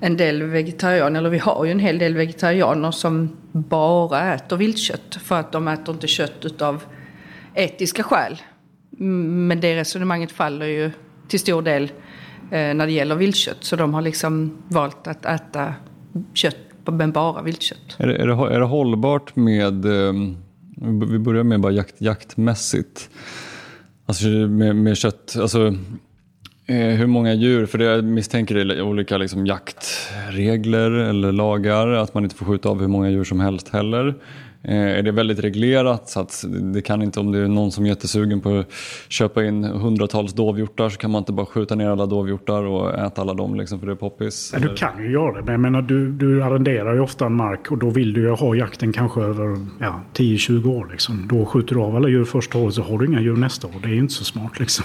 en 0.00 0.16
del 0.16 0.42
vegetarianer, 0.42 1.20
eller 1.20 1.30
vi 1.30 1.38
har 1.38 1.64
ju 1.64 1.70
en 1.70 1.78
hel 1.78 1.98
del 1.98 2.14
vegetarianer 2.14 2.90
som 2.90 3.28
bara 3.52 4.34
äter 4.34 4.56
viltkött. 4.56 5.18
För 5.22 5.40
att 5.40 5.52
de 5.52 5.68
äter 5.68 5.94
inte 5.94 6.06
kött 6.06 6.44
utav 6.44 6.82
etiska 7.58 8.02
skäl. 8.02 8.42
Mm, 9.00 9.46
men 9.46 9.60
det 9.60 9.76
resonemanget 9.76 10.32
faller 10.32 10.66
ju 10.66 10.90
till 11.28 11.40
stor 11.40 11.62
del 11.62 11.84
eh, 12.50 12.74
när 12.74 12.86
det 12.86 12.92
gäller 12.92 13.14
viltkött. 13.14 13.58
Så 13.60 13.76
de 13.76 13.94
har 13.94 14.02
liksom 14.02 14.62
valt 14.68 15.06
att 15.06 15.24
äta 15.24 15.74
kött 16.34 16.56
men 16.90 17.12
bara 17.12 17.42
viltkött. 17.42 17.96
Är 17.96 18.06
det, 18.06 18.16
är 18.16 18.26
det, 18.26 18.54
är 18.54 18.60
det 18.60 18.66
hållbart 18.66 19.36
med, 19.36 19.84
ehm, 19.84 20.36
vi 21.10 21.18
börjar 21.18 21.44
med 21.44 21.60
bara 21.60 21.72
jakt, 21.72 22.00
jaktmässigt, 22.00 23.10
alltså 24.06 24.26
med, 24.26 24.76
med 24.76 24.96
kött, 24.96 25.36
alltså 25.40 25.66
eh, 26.66 26.76
hur 26.76 27.06
många 27.06 27.34
djur, 27.34 27.66
för 27.66 27.78
det 27.78 27.84
jag 27.84 28.04
misstänker 28.04 28.54
är 28.56 28.82
olika 28.82 29.18
liksom 29.18 29.46
jaktregler 29.46 30.90
eller 30.90 31.32
lagar, 31.32 31.88
att 31.88 32.14
man 32.14 32.24
inte 32.24 32.36
får 32.36 32.46
skjuta 32.46 32.68
av 32.68 32.80
hur 32.80 32.88
många 32.88 33.10
djur 33.10 33.24
som 33.24 33.40
helst 33.40 33.68
heller. 33.68 34.14
Eh, 34.62 34.98
är 34.98 35.02
det 35.02 35.12
väldigt 35.12 35.38
reglerat 35.38 36.08
så 36.08 36.20
att 36.20 36.44
det 36.74 36.82
kan 36.82 37.02
inte, 37.02 37.20
om 37.20 37.32
det 37.32 37.38
är 37.38 37.48
någon 37.48 37.72
som 37.72 37.84
är 37.84 37.88
jättesugen 37.88 38.40
på 38.40 38.58
att 38.58 38.72
köpa 39.08 39.44
in 39.44 39.64
hundratals 39.64 40.32
dovhjortar 40.32 40.88
så 40.88 40.98
kan 40.98 41.10
man 41.10 41.18
inte 41.18 41.32
bara 41.32 41.46
skjuta 41.46 41.74
ner 41.74 41.88
alla 41.88 42.06
dovhjortar 42.06 42.62
och 42.62 42.98
äta 42.98 43.20
alla 43.20 43.34
dem 43.34 43.54
liksom 43.54 43.80
för 43.80 43.86
det 43.86 43.92
är 43.92 43.96
poppis? 43.96 44.50
Ja, 44.54 44.60
du 44.60 44.74
kan 44.74 45.02
ju 45.02 45.10
göra 45.10 45.32
det, 45.32 45.42
men 45.42 45.52
jag 45.52 45.60
menar 45.60 45.82
du, 45.82 46.12
du 46.12 46.42
arrenderar 46.42 46.94
ju 46.94 47.00
ofta 47.00 47.26
en 47.26 47.34
mark 47.34 47.70
och 47.70 47.78
då 47.78 47.90
vill 47.90 48.12
du 48.12 48.20
ju 48.20 48.30
ha 48.30 48.54
jakten 48.54 48.92
kanske 48.92 49.20
över 49.20 49.66
ja, 49.80 50.00
10-20 50.14 50.78
år. 50.78 50.88
Liksom. 50.90 51.28
Då 51.28 51.44
skjuter 51.44 51.74
du 51.74 51.80
av 51.80 51.96
alla 51.96 52.08
djur 52.08 52.24
första 52.24 52.58
året 52.58 52.74
så 52.74 52.82
har 52.82 52.98
du 52.98 53.06
inga 53.06 53.20
djur 53.20 53.36
nästa 53.36 53.66
år. 53.66 53.74
Det 53.82 53.88
är 53.88 53.92
ju 53.92 53.98
inte 53.98 54.14
så 54.14 54.24
smart 54.24 54.60
liksom. 54.60 54.84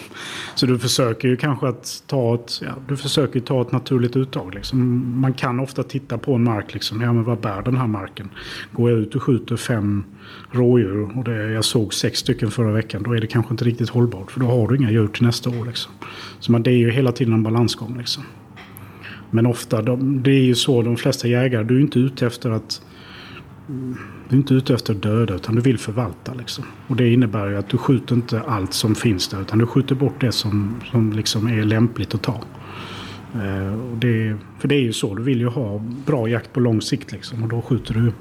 Så 0.56 0.65
du 0.65 0.80
försöker 0.80 1.28
ju 1.28 1.38
kanske 1.38 1.67
att 1.67 2.04
ta 2.08 2.36
ett, 2.36 2.62
ja, 2.62 2.71
du 2.88 2.98
försöker 2.98 3.39
ta 3.39 3.62
ett 3.62 3.71
naturligt 3.71 4.15
uttag. 4.15 4.56
Liksom. 4.56 5.04
Man 5.21 5.34
kan 5.34 5.60
ofta 5.60 5.84
titta 5.84 6.17
på 6.17 6.34
en 6.34 6.43
mark, 6.43 6.74
liksom, 6.74 7.02
ja 7.02 7.13
men 7.13 7.24
vad 7.24 7.39
bär 7.39 7.62
den 7.62 7.78
här 7.78 7.88
marken? 7.88 8.30
Går 8.71 8.89
jag 8.89 9.00
ut 9.00 9.15
och 9.15 9.24
skjuter 9.24 9.56
fem 9.63 10.04
rådjur 10.52 11.17
och 11.17 11.23
det, 11.23 11.52
jag 11.52 11.65
såg 11.65 11.93
sex 11.93 12.19
stycken 12.19 12.52
förra 12.52 12.71
veckan. 12.71 13.04
Då 13.04 13.15
är 13.15 13.21
det 13.21 13.28
kanske 13.28 13.54
inte 13.54 13.65
riktigt 13.65 13.89
hållbart. 13.89 14.32
För 14.32 14.39
då 14.39 14.45
har 14.45 14.67
du 14.67 14.76
inga 14.76 14.91
djur 14.91 15.08
till 15.08 15.23
nästa 15.23 15.49
år. 15.49 15.65
Liksom. 15.65 15.91
Så 16.39 16.52
man, 16.52 16.63
det 16.63 16.71
är 16.71 16.78
ju 16.78 16.91
hela 16.91 17.12
tiden 17.12 17.34
en 17.34 17.43
balansgång. 17.43 17.97
Liksom. 17.97 18.23
Men 19.32 19.45
ofta, 19.45 19.82
de, 19.82 20.23
det 20.23 20.32
är 20.32 20.43
ju 20.43 20.56
så 20.56 20.82
de 20.82 20.97
flesta 20.97 21.28
jägare, 21.28 21.63
du 21.63 21.78
är 21.78 21.82
inte 21.82 21.99
ute 21.99 22.28
efter 22.28 22.52
att 22.52 22.82
du 24.30 24.36
är 24.36 24.39
inte 24.39 24.54
ute 24.54 24.73
efter 24.73 24.93
att 24.93 25.02
döda 25.02 25.36
utan 25.36 25.56
du 25.56 25.62
vill 25.62 25.78
förvalta. 25.78 26.34
Liksom. 26.34 26.63
Och 26.88 26.95
det 26.95 27.13
innebär 27.13 27.47
ju 27.47 27.58
att 27.58 27.69
du 27.69 27.78
skjuter 27.78 28.15
inte 28.15 28.41
allt 28.41 28.73
som 28.73 28.95
finns 28.95 29.28
där 29.28 29.41
utan 29.41 29.60
du 29.60 29.65
skjuter 29.65 29.95
bort 29.95 30.21
det 30.21 30.32
som, 30.32 30.82
som 30.91 31.13
liksom 31.13 31.47
är 31.47 31.63
lämpligt 31.63 32.15
att 32.15 32.21
ta. 32.21 32.43
Eh, 33.34 33.91
och 33.91 33.97
det, 33.97 34.38
för 34.60 34.67
det 34.67 34.76
är 34.76 34.82
ju 34.82 34.93
så, 34.93 35.15
du 35.15 35.23
vill 35.23 35.39
ju 35.39 35.47
ha 35.47 35.84
bra 36.06 36.28
jakt 36.28 36.54
på 36.54 36.60
lång 36.60 36.82
sikt 36.82 37.12
liksom, 37.12 37.43
och 37.43 37.49
då 37.49 37.62
skjuter 37.62 37.93
du 37.93 38.12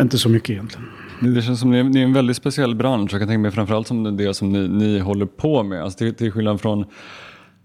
inte 0.00 0.18
så 0.18 0.28
mycket 0.28 0.50
egentligen. 0.50 0.88
Det 1.34 1.42
känns 1.42 1.60
som 1.60 1.70
det 1.70 1.78
är 1.78 2.04
en 2.04 2.12
väldigt 2.12 2.36
speciell 2.36 2.74
bransch. 2.74 3.12
Jag 3.12 3.20
kan 3.20 3.28
tänka 3.28 3.38
mig 3.38 3.50
framförallt 3.50 3.86
som 3.86 4.16
det 4.16 4.34
som 4.34 4.52
ni, 4.52 4.68
ni 4.68 4.98
håller 4.98 5.26
på 5.26 5.62
med. 5.62 5.82
Alltså 5.82 5.98
till, 5.98 6.14
till 6.14 6.32
skillnad 6.32 6.60
från 6.60 6.84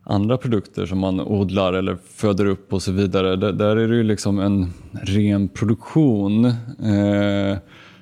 andra 0.03 0.37
produkter 0.37 0.85
som 0.85 0.99
man 0.99 1.19
odlar 1.19 1.73
eller 1.73 1.97
föder 2.15 2.45
upp 2.45 2.73
och 2.73 2.81
så 2.81 2.91
vidare. 2.91 3.35
Där, 3.35 3.51
där 3.51 3.77
är 3.77 3.87
det 3.87 3.95
ju 3.95 4.03
liksom 4.03 4.39
en 4.39 4.73
ren 5.01 5.47
produktion. 5.47 6.45
Eh, 6.45 7.57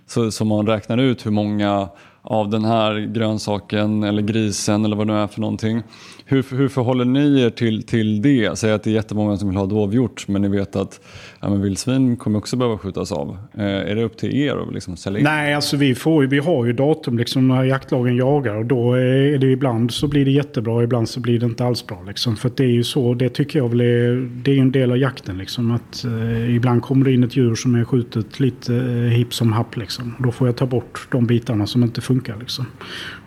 så, 0.08 0.32
så 0.32 0.46
man 0.46 0.68
räknar 0.68 0.98
ut 0.98 1.26
hur 1.26 1.32
många 1.32 1.90
av 2.22 2.50
den 2.50 2.66
här 2.66 3.00
grönsaken 3.00 4.04
eller 4.04 4.22
grisen 4.22 4.86
eller 4.86 4.96
vad 4.96 5.08
det 5.08 5.14
nu 5.14 5.20
är 5.20 5.28
för 5.28 5.42
någonting 5.42 5.84
hur, 6.28 6.58
hur 6.58 6.68
förhåller 6.68 7.06
ni 7.06 7.42
er 7.42 7.50
till, 7.50 7.84
till 7.84 8.22
det? 8.22 8.58
Säg 8.58 8.72
att 8.72 8.84
det 8.84 8.90
är 8.90 8.94
jättemånga 8.94 9.38
som 9.38 9.50
vill 9.50 9.58
ha 9.58 9.66
dovhjort 9.66 10.28
men 10.28 10.42
ni 10.42 10.48
vet 10.48 10.76
att 10.76 11.02
ja, 11.42 11.50
men 11.50 11.62
vildsvin 11.62 12.18
kommer 12.18 12.38
också 12.38 12.58
behöva 12.58 12.78
skjutas 12.78 13.12
av. 13.12 13.38
Eh, 13.54 13.64
är 13.66 13.96
det 13.96 14.04
upp 14.04 14.18
till 14.18 14.36
er 14.36 14.56
att 14.56 14.74
liksom 14.74 14.98
sälja 14.98 15.20
in? 15.20 15.24
Nej, 15.24 15.54
alltså 15.54 15.78
vi, 15.78 15.96
får, 15.96 16.24
vi 16.24 16.40
har 16.40 16.66
ju 16.66 16.74
datum 16.74 17.18
liksom 17.18 17.48
när 17.48 17.64
jaktlagen 17.64 18.16
jagar 18.16 18.56
och 18.56 18.66
då 18.66 18.94
är 18.94 19.38
det 19.38 19.52
ibland 19.52 19.92
så 19.92 20.08
blir 20.08 20.26
det 20.26 20.32
jättebra 20.32 20.84
ibland 20.84 21.10
så 21.10 21.20
blir 21.20 21.40
det 21.40 21.46
inte 21.46 21.66
alls 21.66 21.88
bra. 21.88 22.04
Liksom. 22.08 22.36
För 22.36 22.52
det 22.56 22.64
är 22.64 22.68
ju 22.68 22.84
så, 22.84 23.14
det 23.14 23.30
tycker 23.30 23.60
jag 23.60 23.70
väl 23.70 23.82
är, 23.82 24.30
det 24.44 24.52
är 24.52 24.62
en 24.62 24.72
del 24.72 24.92
av 24.92 24.98
jakten 24.98 25.38
liksom. 25.38 25.72
Att, 25.72 26.06
eh, 26.06 26.56
ibland 26.56 26.82
kommer 26.82 27.06
det 27.06 27.14
in 27.14 27.24
ett 27.24 27.38
djur 27.38 27.56
som 27.56 27.76
är 27.76 27.86
skjutet 27.86 28.40
lite 28.40 28.76
eh, 28.76 28.82
hipp 28.92 29.34
som 29.34 29.54
happ 29.54 29.78
liksom. 29.78 30.16
Då 30.20 30.32
får 30.32 30.48
jag 30.48 30.56
ta 30.56 30.66
bort 30.66 31.08
de 31.12 31.26
bitarna 31.26 31.68
som 31.68 31.84
inte 31.84 32.02
funkar 32.02 32.36
liksom. 32.40 32.66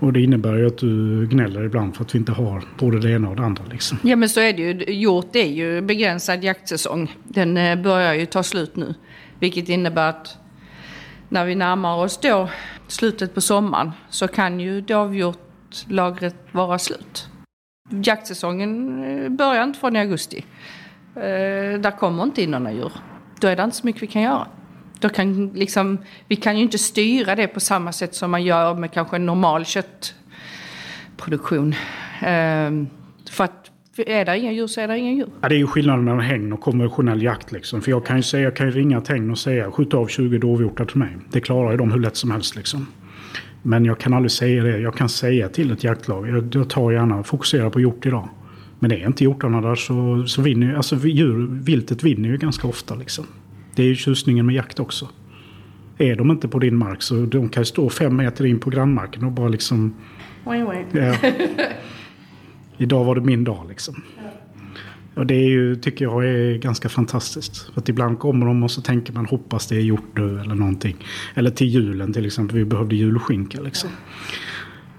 Och 0.01 0.13
det 0.13 0.21
innebär 0.21 0.57
ju 0.57 0.67
att 0.67 0.79
du 0.79 1.27
gnäller 1.27 1.65
ibland 1.65 1.97
för 1.97 2.05
att 2.05 2.15
vi 2.15 2.19
inte 2.19 2.33
har 2.33 2.63
både 2.91 3.09
det 3.09 3.15
ena 3.15 3.29
och 3.29 3.37
det 3.37 3.45
andra. 3.45 3.65
Liksom. 3.71 3.99
Ja 4.03 4.17
men 4.17 4.29
så 4.29 4.41
är 4.41 4.53
det 4.53 4.63
ju. 4.63 4.93
Hjort 4.93 5.37
är 5.37 5.47
ju 5.47 5.81
begränsad 5.81 6.45
jaktsäsong. 6.45 7.17
Den 7.25 7.57
eh, 7.57 7.77
börjar 7.77 8.15
ju 8.15 8.27
ta 8.27 8.43
slut 8.43 8.77
nu. 8.77 8.95
Vilket 9.39 9.69
innebär 9.69 10.11
att 10.11 10.37
när 11.29 11.45
vi 11.45 11.55
närmar 11.55 11.97
oss 11.97 12.21
då 12.21 12.49
slutet 12.87 13.35
på 13.35 13.41
sommaren 13.41 13.93
så 14.11 14.29
kan 14.29 14.61
ju 14.61 14.81
dovhjortlagret 14.81 16.37
vara 16.53 16.79
slut. 16.79 17.29
Jaktsäsongen 17.91 19.05
eh, 19.05 19.29
börjar 19.29 19.65
inte 19.65 19.79
från 19.79 19.97
i 19.97 19.99
augusti. 19.99 20.45
Eh, 21.17 21.81
där 21.81 21.99
kommer 21.99 22.23
inte 22.23 22.43
in 22.43 22.51
några 22.51 22.73
djur. 22.73 22.93
Då 23.41 23.49
är 23.49 23.57
det 23.57 23.65
inte 23.65 23.77
så 23.77 23.87
mycket 23.87 24.03
vi 24.03 24.07
kan 24.07 24.23
göra. 24.23 24.47
Då 25.01 25.09
kan 25.09 25.49
liksom, 25.49 25.99
vi 26.29 26.37
kan 26.37 26.57
ju 26.57 26.63
inte 26.63 26.79
styra 26.79 27.35
det 27.35 27.47
på 27.47 27.61
samma 27.61 27.93
sätt 27.93 28.15
som 28.15 28.31
man 28.31 28.45
gör 28.45 28.75
med 28.75 28.93
kanske 28.93 29.17
en 29.17 29.27
normal 29.27 29.65
köttproduktion. 29.65 31.75
För 33.31 33.45
att 33.45 33.71
är 34.07 34.25
det 34.25 34.39
inga 34.39 34.53
djur 34.53 34.67
så 34.67 34.81
är 34.81 34.89
det 34.89 34.99
inga 34.99 35.13
djur. 35.13 35.29
Ja, 35.41 35.49
det 35.49 35.55
är 35.55 35.59
ju 35.59 35.67
skillnaden 35.67 36.05
mellan 36.05 36.21
hägn 36.21 36.53
och 36.53 36.61
konventionell 36.61 37.23
jakt. 37.23 37.53
Liksom. 37.53 37.83
För 37.83 37.91
jag 37.91 38.07
kan 38.07 38.17
ju, 38.17 38.23
säga, 38.23 38.43
jag 38.43 38.57
kan 38.57 38.67
ju 38.67 38.73
ringa 38.73 38.99
ett 38.99 39.09
hägn 39.09 39.31
och 39.31 39.39
säga 39.39 39.71
skjut 39.71 39.95
av 39.95 40.07
20 40.07 40.39
dovhjortar 40.39 40.85
till 40.85 40.99
mig. 40.99 41.17
Det 41.31 41.41
klarar 41.41 41.71
ju 41.71 41.77
de 41.77 41.93
hur 41.93 42.01
lätt 42.01 42.17
som 42.17 42.31
helst. 42.31 42.57
Liksom. 42.57 42.87
Men 43.63 43.85
jag 43.85 43.99
kan 43.99 44.15
aldrig 44.15 44.31
säga 44.31 44.63
det. 44.63 44.79
Jag 44.79 44.95
kan 44.95 45.09
säga 45.09 45.49
till 45.49 45.71
ett 45.71 45.85
jaktlag, 45.85 46.29
jag, 46.29 46.55
jag 46.55 46.71
tar 46.71 46.91
gärna, 46.91 47.23
fokusera 47.23 47.71
på 47.71 47.81
hjort 47.81 48.07
idag. 48.07 48.29
Men 48.79 48.93
är 48.93 49.07
inte 49.07 49.25
hjortarna 49.25 49.61
där 49.61 49.75
så, 49.75 50.25
så 50.27 50.43
vinner 50.43 50.75
alltså 50.75 50.97
djur, 50.97 51.47
viltet 51.51 52.05
vinner 52.05 52.29
ju 52.29 52.37
ganska 52.37 52.69
ofta. 52.69 52.95
Liksom. 52.95 53.27
Det 53.75 53.83
är 53.83 53.87
ju 53.87 53.95
tjusningen 53.95 54.47
med 54.47 54.55
jakt 54.55 54.81
också. 54.81 55.09
Är 55.99 56.17
de 56.17 56.31
inte 56.31 56.49
på 56.49 56.59
din 56.59 56.77
mark 56.77 57.03
så 57.03 57.15
de 57.15 57.49
kan 57.49 57.65
stå 57.65 57.91
fem 57.91 58.17
meter 58.17 58.47
in 58.47 58.59
på 58.59 58.71
grannmarken 58.71 59.25
och 59.25 59.33
bara 59.33 59.49
liksom... 59.49 59.95
Wait, 60.45 60.67
wait. 60.67 60.87
Ja. 60.93 61.31
Idag 62.79 63.05
var 63.05 63.15
det 63.15 63.21
min 63.21 63.45
dag 63.45 63.67
liksom. 63.69 64.03
Och 65.15 65.27
det 65.27 65.35
är 65.35 65.49
ju, 65.49 65.77
tycker 65.77 66.05
jag 66.05 66.29
är 66.29 66.59
ganska 66.59 66.89
fantastiskt. 66.89 67.59
För 67.75 67.81
att 67.81 67.89
ibland 67.89 68.19
kommer 68.19 68.47
de 68.47 68.63
och 68.63 68.71
så 68.71 68.81
tänker 68.81 69.13
man 69.13 69.27
hoppas 69.27 69.67
det 69.67 69.77
är 69.77 69.81
gjort 69.81 70.17
nu 70.17 70.41
eller 70.41 70.55
någonting. 70.55 70.97
Eller 71.35 71.51
till 71.51 71.67
julen 71.67 72.13
till 72.13 72.27
exempel, 72.27 72.59
vi 72.59 72.65
behövde 72.65 72.97
julskinka 72.97 73.61
liksom. 73.61 73.91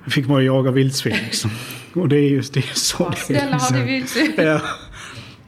Då 0.06 0.12
fick 0.12 0.28
man 0.28 0.40
ju 0.42 0.46
jaga 0.46 0.72
vildsvin 0.72 1.16
liksom. 1.24 1.52
Och 1.94 2.10
det 2.10 2.16
är 2.16 2.30
ju 2.30 2.42
det 2.54 2.60
är 2.60 2.74
så 2.74 3.10
det 3.10 3.16
är. 3.16 3.16
Snälla 3.16 3.46
har 3.46 3.54
liksom. 3.54 3.78
ni 3.78 3.86
vildsvin? 3.86 4.34
Ja. 4.38 4.62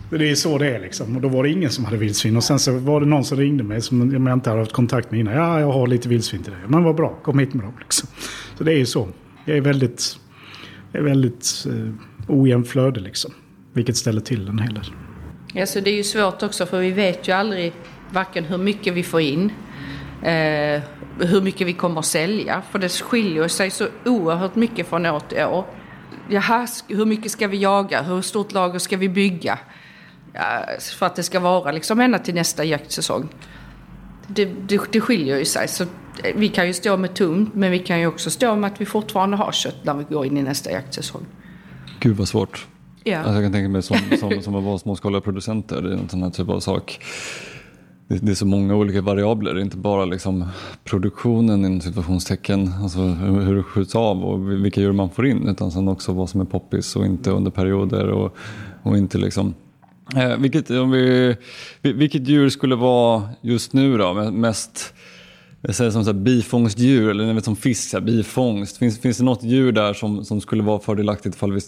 Det 0.10 0.30
är 0.30 0.36
så 0.36 0.58
det 0.58 0.76
är 0.76 0.80
liksom. 0.80 1.16
Och 1.16 1.22
då 1.22 1.28
var 1.28 1.44
det 1.44 1.50
ingen 1.50 1.70
som 1.70 1.86
hade 1.86 1.98
vildsvin. 1.98 2.38
Och 2.38 2.44
sen 2.44 2.60
så 2.60 2.78
var 2.78 3.00
det 3.00 3.06
någon 3.06 3.24
som 3.24 3.38
ringde 3.38 3.64
mig 3.64 3.82
som 3.82 4.12
jag 4.28 4.34
inte 4.34 4.50
hade 4.50 4.62
haft 4.62 4.72
kontakt 4.72 5.12
med 5.12 5.20
innan. 5.20 5.34
Ja, 5.34 5.60
jag 5.60 5.72
har 5.72 5.88
lite 5.88 6.10
vildsvin 6.10 6.44
till 6.44 6.52
dig. 6.52 6.62
Men 6.68 6.84
vad 6.84 6.96
bra, 6.96 7.20
kom 7.24 7.40
hit 7.40 7.54
med 7.54 7.66
dem. 7.66 7.74
Liksom. 7.80 8.10
Så 8.58 8.64
det 8.64 8.74
är 8.74 8.78
ju 8.78 8.86
så. 8.86 9.10
Jag 9.46 9.58
är 9.58 9.62
väldigt, 9.62 10.20
jag 10.92 11.00
är 11.00 11.06
väldigt 11.06 11.66
eh, 11.70 11.94
ojämn 12.32 12.66
flöde 12.66 13.00
liksom. 13.00 13.34
Vilket 13.74 13.98
ställer 13.98 14.22
till 14.22 14.48
en 14.48 14.60
hel 14.60 14.74
del. 14.74 14.86
Ja, 15.54 15.66
så 15.66 15.80
det 15.80 15.90
är 15.90 15.96
ju 15.96 16.04
svårt 16.04 16.44
också 16.44 16.66
för 16.66 16.80
vi 16.80 16.92
vet 16.92 17.28
ju 17.28 17.32
aldrig 17.32 17.74
varken 18.12 18.46
hur 18.46 18.58
mycket 18.58 18.94
vi 18.94 19.04
får 19.04 19.22
in, 19.22 19.52
eh, 20.24 20.82
hur 21.20 21.42
mycket 21.42 21.68
vi 21.68 21.74
kommer 21.74 22.00
att 22.00 22.06
sälja. 22.06 22.62
För 22.72 22.80
det 22.80 22.90
skiljer 22.90 23.48
sig 23.48 23.70
så 23.70 23.88
oerhört 24.06 24.56
mycket 24.56 24.88
från 24.88 25.06
år 25.06 25.20
till 25.20 25.44
år. 25.44 25.66
Jaha, 26.30 26.68
hur 26.88 27.06
mycket 27.06 27.32
ska 27.32 27.48
vi 27.48 27.58
jaga? 27.58 28.02
Hur 28.02 28.22
stort 28.22 28.52
lager 28.52 28.80
ska 28.80 28.98
vi 28.98 29.10
bygga? 29.10 29.60
Ja, 30.34 30.66
för 30.98 31.06
att 31.06 31.16
det 31.16 31.24
ska 31.24 31.40
vara 31.40 31.72
liksom 31.72 32.00
ända 32.00 32.20
till 32.20 32.36
nästa 32.36 32.64
jaktsäsong. 32.64 33.30
Det, 34.28 34.46
det, 34.46 34.82
det 34.92 35.02
skiljer 35.02 35.38
ju 35.38 35.46
sig. 35.46 35.68
Så 35.68 35.84
eh, 35.84 36.36
vi 36.36 36.48
kan 36.48 36.68
ju 36.68 36.74
stå 36.74 36.98
med 36.98 37.14
tomt 37.14 37.56
men 37.56 37.72
vi 37.72 37.80
kan 37.80 38.00
ju 38.00 38.08
också 38.08 38.30
stå 38.30 38.56
med 38.56 38.72
att 38.72 38.82
vi 38.82 38.86
fortfarande 38.86 39.38
har 39.38 39.52
kött 39.52 39.84
när 39.84 39.94
vi 39.94 40.04
går 40.04 40.26
in 40.26 40.38
i 40.38 40.42
nästa 40.42 40.72
jaktsäsong. 40.72 41.26
Gud 42.02 42.18
vad 42.18 42.28
svårt. 42.28 42.68
Ja. 43.04 43.18
Alltså 43.18 43.34
jag 43.34 43.44
kan 43.44 43.52
tänka 43.52 43.70
mig 43.70 43.82
som, 43.82 43.98
som, 44.20 44.42
som 44.42 44.56
att 44.56 44.64
vara 44.64 44.78
småskaliga 44.78 45.22
producenter, 45.22 45.82
det 45.82 45.90
är 45.90 45.94
en 45.98 46.10
sån 46.10 46.24
här 46.24 46.30
typ 46.30 46.50
av 46.50 46.60
sak. 46.60 47.00
Det, 48.08 48.18
det 48.26 48.32
är 48.32 48.36
så 48.36 48.46
många 48.46 48.76
olika 48.76 49.02
variabler, 49.02 49.60
inte 49.60 49.78
bara 49.78 50.06
liksom 50.06 50.46
produktionen 50.84 51.66
inom 51.66 51.82
situationstecken, 51.82 52.74
alltså 52.82 53.00
hur, 53.00 53.42
hur 53.42 53.56
det 53.56 53.64
skjuts 53.64 53.96
av 53.96 54.24
och 54.24 54.52
vilka 54.52 54.82
djur 54.82 54.92
man 54.92 55.10
får 55.10 55.28
in, 55.28 55.48
utan 55.48 55.72
sen 55.72 55.88
också 55.88 56.14
vad 56.14 56.30
som 56.30 56.42
är 56.42 56.46
poppis 56.46 56.96
och 56.96 57.06
inte 57.06 57.32
under 57.32 57.52
perioder 57.52 58.08
och, 58.08 58.36
och 58.84 58.98
inte 58.98 59.18
liksom 59.18 59.54
Eh, 60.16 60.38
vilket, 60.38 60.70
om 60.70 60.92
vi, 60.92 61.36
vil- 61.82 61.94
vilket 61.94 62.28
djur 62.28 62.50
skulle 62.50 62.76
vara 62.76 63.30
just 63.42 63.74
nu 63.74 63.98
då 63.98 64.04
me- 64.04 64.32
mest 64.32 64.94
jag 65.62 65.76
säger 65.76 65.92
som 65.92 66.04
så 66.04 66.12
här, 66.12 66.20
bifångstdjur 66.20 67.10
eller 67.10 67.26
ni 67.26 67.34
vet, 67.34 67.46
som 67.46 67.56
fisk, 67.56 67.90
så 67.90 67.98
här, 67.98 68.06
bifångst. 68.06 68.78
Finns, 68.78 69.00
finns 69.02 69.18
det 69.18 69.24
något 69.24 69.44
djur 69.44 69.72
där 69.72 69.94
som, 69.94 70.26
som 70.26 70.42
skulle 70.42 70.64
vara 70.64 70.80
fördelaktigt 70.80 71.36
ifall 71.36 71.54
vi 71.54 71.60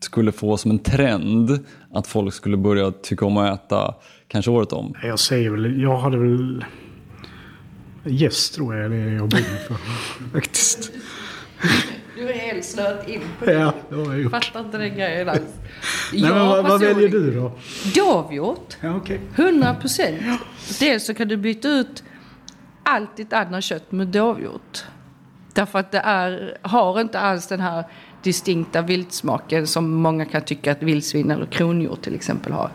skulle 0.00 0.32
få 0.32 0.56
som 0.56 0.70
en 0.70 0.78
trend 0.78 1.58
att 1.92 2.06
folk 2.06 2.34
skulle 2.34 2.56
börja 2.56 2.90
tycka 2.90 3.24
om 3.26 3.36
att 3.36 3.66
äta 3.66 3.94
kanske 4.28 4.50
året 4.50 4.72
om? 4.72 4.94
Jag 5.02 5.18
säger 5.18 5.50
väl, 5.50 5.80
jag 5.80 5.96
hade 5.96 6.18
väl... 6.18 6.64
Gäst 8.04 8.54
tror 8.54 8.74
jag 8.74 8.84
är 8.84 8.88
det 8.88 9.12
jag 9.12 9.28
brinner 9.28 9.56
för. 9.68 9.76
Faktiskt. 10.32 10.92
Du 12.16 12.28
är 12.28 12.34
helt 12.34 12.64
slöt 12.64 13.08
in 13.08 13.20
på 13.38 13.50
Ja, 13.50 13.74
det 13.88 13.94
har 13.94 14.12
jag 14.12 14.20
gjort. 14.20 14.32
Fattar 14.32 14.60
inte 14.60 14.78
den 14.78 14.94
grejen 14.94 15.28
alls. 15.28 15.40
Nej, 16.12 16.22
men 16.22 16.46
vad, 16.46 16.68
vad 16.68 16.80
väljer 16.80 17.08
du 17.08 17.34
då? 17.34 17.52
Dovhjort. 17.94 18.76
Ja, 18.80 18.96
okej. 18.96 19.20
100 19.36 19.74
procent. 19.74 20.20
Dels 20.80 21.06
så 21.06 21.14
kan 21.14 21.28
du 21.28 21.36
byta 21.36 21.68
ut 21.68 22.02
allt 22.82 23.16
ditt 23.16 23.34
kött 23.60 23.92
med 23.92 24.08
dovhjort. 24.08 24.84
Därför 25.54 25.78
att 25.78 25.92
det 25.92 25.98
är, 25.98 26.58
har 26.62 27.00
inte 27.00 27.20
alls 27.20 27.46
den 27.46 27.60
här 27.60 27.84
distinkta 28.22 28.82
viltsmaken 28.82 29.66
som 29.66 29.90
många 29.90 30.24
kan 30.24 30.42
tycka 30.42 30.72
att 30.72 30.82
vildsvin 30.82 31.30
eller 31.30 31.46
kronhjort 31.46 32.02
till 32.02 32.14
exempel 32.14 32.52
har. 32.52 32.70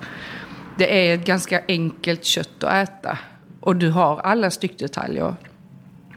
Det 0.78 1.10
är 1.10 1.16
ett 1.16 1.26
ganska 1.26 1.62
enkelt 1.68 2.26
kött 2.26 2.64
att 2.64 2.90
äta. 2.90 3.18
Och 3.60 3.76
du 3.76 3.90
har 3.90 4.20
alla 4.20 4.52
styckdetaljer. 4.52 5.36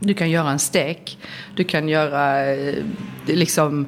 Du 0.01 0.14
kan 0.14 0.31
göra 0.31 0.51
en 0.51 0.59
stek. 0.59 1.18
Du 1.57 1.64
kan 1.64 1.88
göra 1.88 2.46
eh, 2.46 2.85
liksom... 3.27 3.87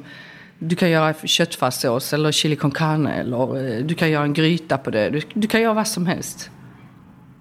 Du 0.63 0.75
kan 0.75 0.89
göra 0.89 1.13
köttfärssås 1.13 2.13
eller 2.13 2.31
chili 2.31 2.55
con 2.55 2.71
carne 2.71 3.13
eller 3.13 3.77
eh, 3.77 3.85
du 3.85 3.95
kan 3.95 4.11
göra 4.11 4.23
en 4.23 4.33
gryta 4.33 4.77
på 4.77 4.89
det. 4.89 5.09
Du, 5.09 5.21
du 5.33 5.47
kan 5.47 5.61
göra 5.61 5.73
vad 5.73 5.87
som 5.87 6.05
helst. 6.05 6.51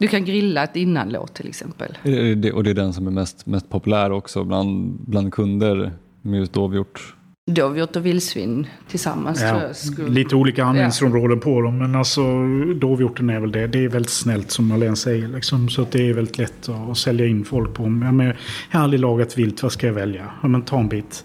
Du 0.00 0.08
kan 0.08 0.24
grilla 0.24 0.64
ett 0.64 0.76
innanlåt 0.76 1.34
till 1.34 1.48
exempel. 1.48 1.98
Det- 2.02 2.34
det- 2.34 2.52
Och 2.52 2.64
det 2.64 2.70
är 2.70 2.74
den 2.74 2.92
som 2.92 3.06
är 3.06 3.10
mest, 3.10 3.46
mest 3.46 3.68
populär 3.70 4.12
också 4.12 4.44
bland, 4.44 4.98
bland 5.06 5.32
kunder 5.32 5.92
med 6.22 6.38
just 6.38 6.52
dovhjort. 6.52 7.14
Dovhjort 7.50 7.96
och 7.96 8.06
vildsvin 8.06 8.66
tillsammans 8.88 9.38
tror 9.38 9.50
Ja, 9.50 9.62
jag 9.62 9.76
skulle... 9.76 10.08
lite 10.08 10.34
olika 10.36 10.64
användningsområden 10.64 11.40
på 11.40 11.60
dem. 11.60 11.78
Men 11.78 11.94
alltså 11.94 12.22
dovhjorten 12.80 13.30
är 13.30 13.40
väl 13.40 13.52
det. 13.52 13.66
Det 13.66 13.84
är 13.84 13.88
väldigt 13.88 14.10
snällt 14.10 14.50
som 14.50 14.66
Marlene 14.68 14.96
säger. 14.96 15.28
Liksom, 15.28 15.68
så 15.68 15.82
att 15.82 15.90
det 15.92 16.08
är 16.08 16.14
väldigt 16.14 16.38
lätt 16.38 16.68
att, 16.68 16.90
att 16.90 16.98
sälja 16.98 17.26
in 17.26 17.44
folk 17.44 17.74
på. 17.74 17.82
Ja, 17.82 17.88
men 17.88 18.26
jag 18.26 18.34
har 18.70 18.80
aldrig 18.80 19.00
lagat 19.00 19.38
vilt. 19.38 19.62
Vad 19.62 19.72
ska 19.72 19.86
jag 19.86 19.94
välja? 19.94 20.30
Ja, 20.42 20.48
men 20.48 20.62
ta 20.62 20.78
en 20.80 20.88
bit. 20.88 21.24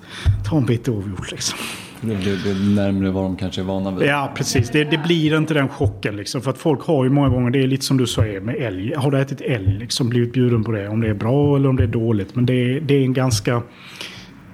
Ta 0.49 0.57
en 0.57 0.65
bit 0.65 0.85
dovhjort 0.85 1.31
liksom. 1.31 1.59
Det, 2.01 2.13
är 2.13 2.75
närmare 2.75 3.11
vad 3.11 3.23
de 3.23 3.35
kanske 3.35 3.61
är 3.61 3.65
vana 3.65 3.91
vid. 3.91 4.09
Ja, 4.09 4.33
precis. 4.35 4.69
Det, 4.69 4.83
det 4.83 4.97
blir 4.97 5.37
inte 5.37 5.53
den 5.53 5.69
chocken 5.69 6.15
liksom. 6.15 6.41
För 6.41 6.51
att 6.51 6.57
folk 6.57 6.81
har 6.81 7.03
ju 7.03 7.09
många 7.09 7.29
gånger, 7.29 7.51
det 7.51 7.63
är 7.63 7.67
lite 7.67 7.85
som 7.85 7.97
du 7.97 8.07
säger 8.07 8.41
med 8.41 8.55
älg. 8.55 8.95
Har 8.95 9.11
du 9.11 9.19
ätit 9.19 9.41
älg 9.41 9.77
liksom, 9.79 10.09
blivit 10.09 10.33
bjuden 10.33 10.63
på 10.63 10.71
det? 10.71 10.87
Om 10.87 11.01
det 11.01 11.09
är 11.09 11.13
bra 11.13 11.55
eller 11.55 11.69
om 11.69 11.75
det 11.75 11.83
är 11.83 11.87
dåligt. 11.87 12.35
Men 12.35 12.45
det, 12.45 12.79
det 12.79 12.93
är 12.93 13.01
en 13.01 13.13
ganska 13.13 13.61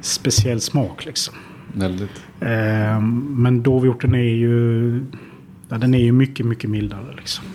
speciell 0.01 0.61
smak 0.61 1.05
liksom. 1.05 1.35
Väldigt. 1.73 2.23
Eh, 2.39 3.01
men 3.01 3.63
dovhjorten 3.63 4.15
är 4.15 4.33
ju... 4.33 5.05
Ja, 5.69 5.77
den 5.77 5.93
är 5.93 6.03
ju 6.03 6.11
mycket, 6.11 6.45
mycket 6.45 6.69
mildare 6.69 7.15
liksom. 7.17 7.45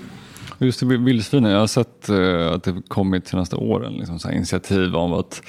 Just 0.58 0.80
det, 0.80 0.86
vildsvinen, 0.86 1.50
jag 1.50 1.60
har 1.60 1.66
sett 1.66 2.08
eh, 2.08 2.52
att 2.52 2.64
det 2.64 2.82
kommit 2.88 3.24
till 3.24 3.38
nästa 3.38 3.56
åren 3.56 3.92
liksom, 3.92 4.18
så 4.18 4.28
här 4.28 4.34
initiativ 4.34 4.96
om 4.96 5.12
att 5.12 5.42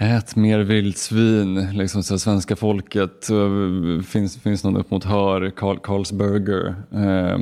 ät 0.00 0.36
mer 0.36 0.60
vildsvin, 0.60 1.68
liksom, 1.72 2.02
så 2.02 2.18
svenska 2.18 2.56
folket. 2.56 3.30
Eh, 3.30 4.02
finns, 4.02 4.36
finns 4.36 4.64
någon 4.64 4.76
upp 4.76 4.90
mot 4.90 5.04
Hör, 5.04 5.50
Carl, 5.50 5.78
Carlsberger. 5.78 6.74
Eh, 6.92 7.38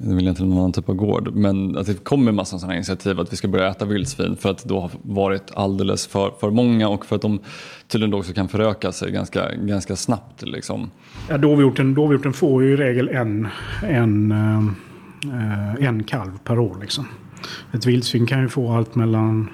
det 0.00 0.14
vill 0.14 0.24
jag 0.24 0.32
inte 0.32 0.44
någon 0.44 0.58
annan 0.58 0.72
typ 0.72 0.88
av 0.88 0.94
gård. 0.94 1.34
Men 1.34 1.76
att 1.76 1.86
det 1.86 2.04
kommer 2.04 2.32
massa 2.32 2.58
sådana 2.58 2.74
initiativ 2.74 3.20
att 3.20 3.32
vi 3.32 3.36
ska 3.36 3.48
börja 3.48 3.68
äta 3.68 3.84
vildsvin 3.84 4.36
för 4.36 4.50
att 4.50 4.62
det 4.62 4.68
då 4.68 4.80
har 4.80 4.90
varit 5.02 5.50
alldeles 5.54 6.06
för, 6.06 6.32
för 6.40 6.50
många 6.50 6.88
och 6.88 7.06
för 7.06 7.16
att 7.16 7.22
de 7.22 7.38
tydligen 7.88 8.10
då 8.10 8.18
också 8.18 8.32
kan 8.32 8.48
föröka 8.48 8.92
sig 8.92 9.12
ganska, 9.12 9.54
ganska 9.54 9.96
snabbt. 9.96 10.42
Liksom. 10.42 10.90
Ja, 11.28 11.38
dovhjorten, 11.38 11.94
dovhjorten 11.94 12.32
får 12.32 12.64
ju 12.64 12.72
i 12.72 12.76
regel 12.76 13.08
en, 13.08 13.48
en, 13.82 14.32
eh, 14.32 14.58
eh, 15.34 15.88
en 15.88 16.04
kalv 16.04 16.38
per 16.44 16.58
år. 16.58 16.76
Liksom. 16.80 17.08
Ett 17.72 17.86
vildsvin 17.86 18.26
kan 18.26 18.40
ju 18.42 18.48
få 18.48 18.72
allt 18.72 18.94
mellan 18.94 19.50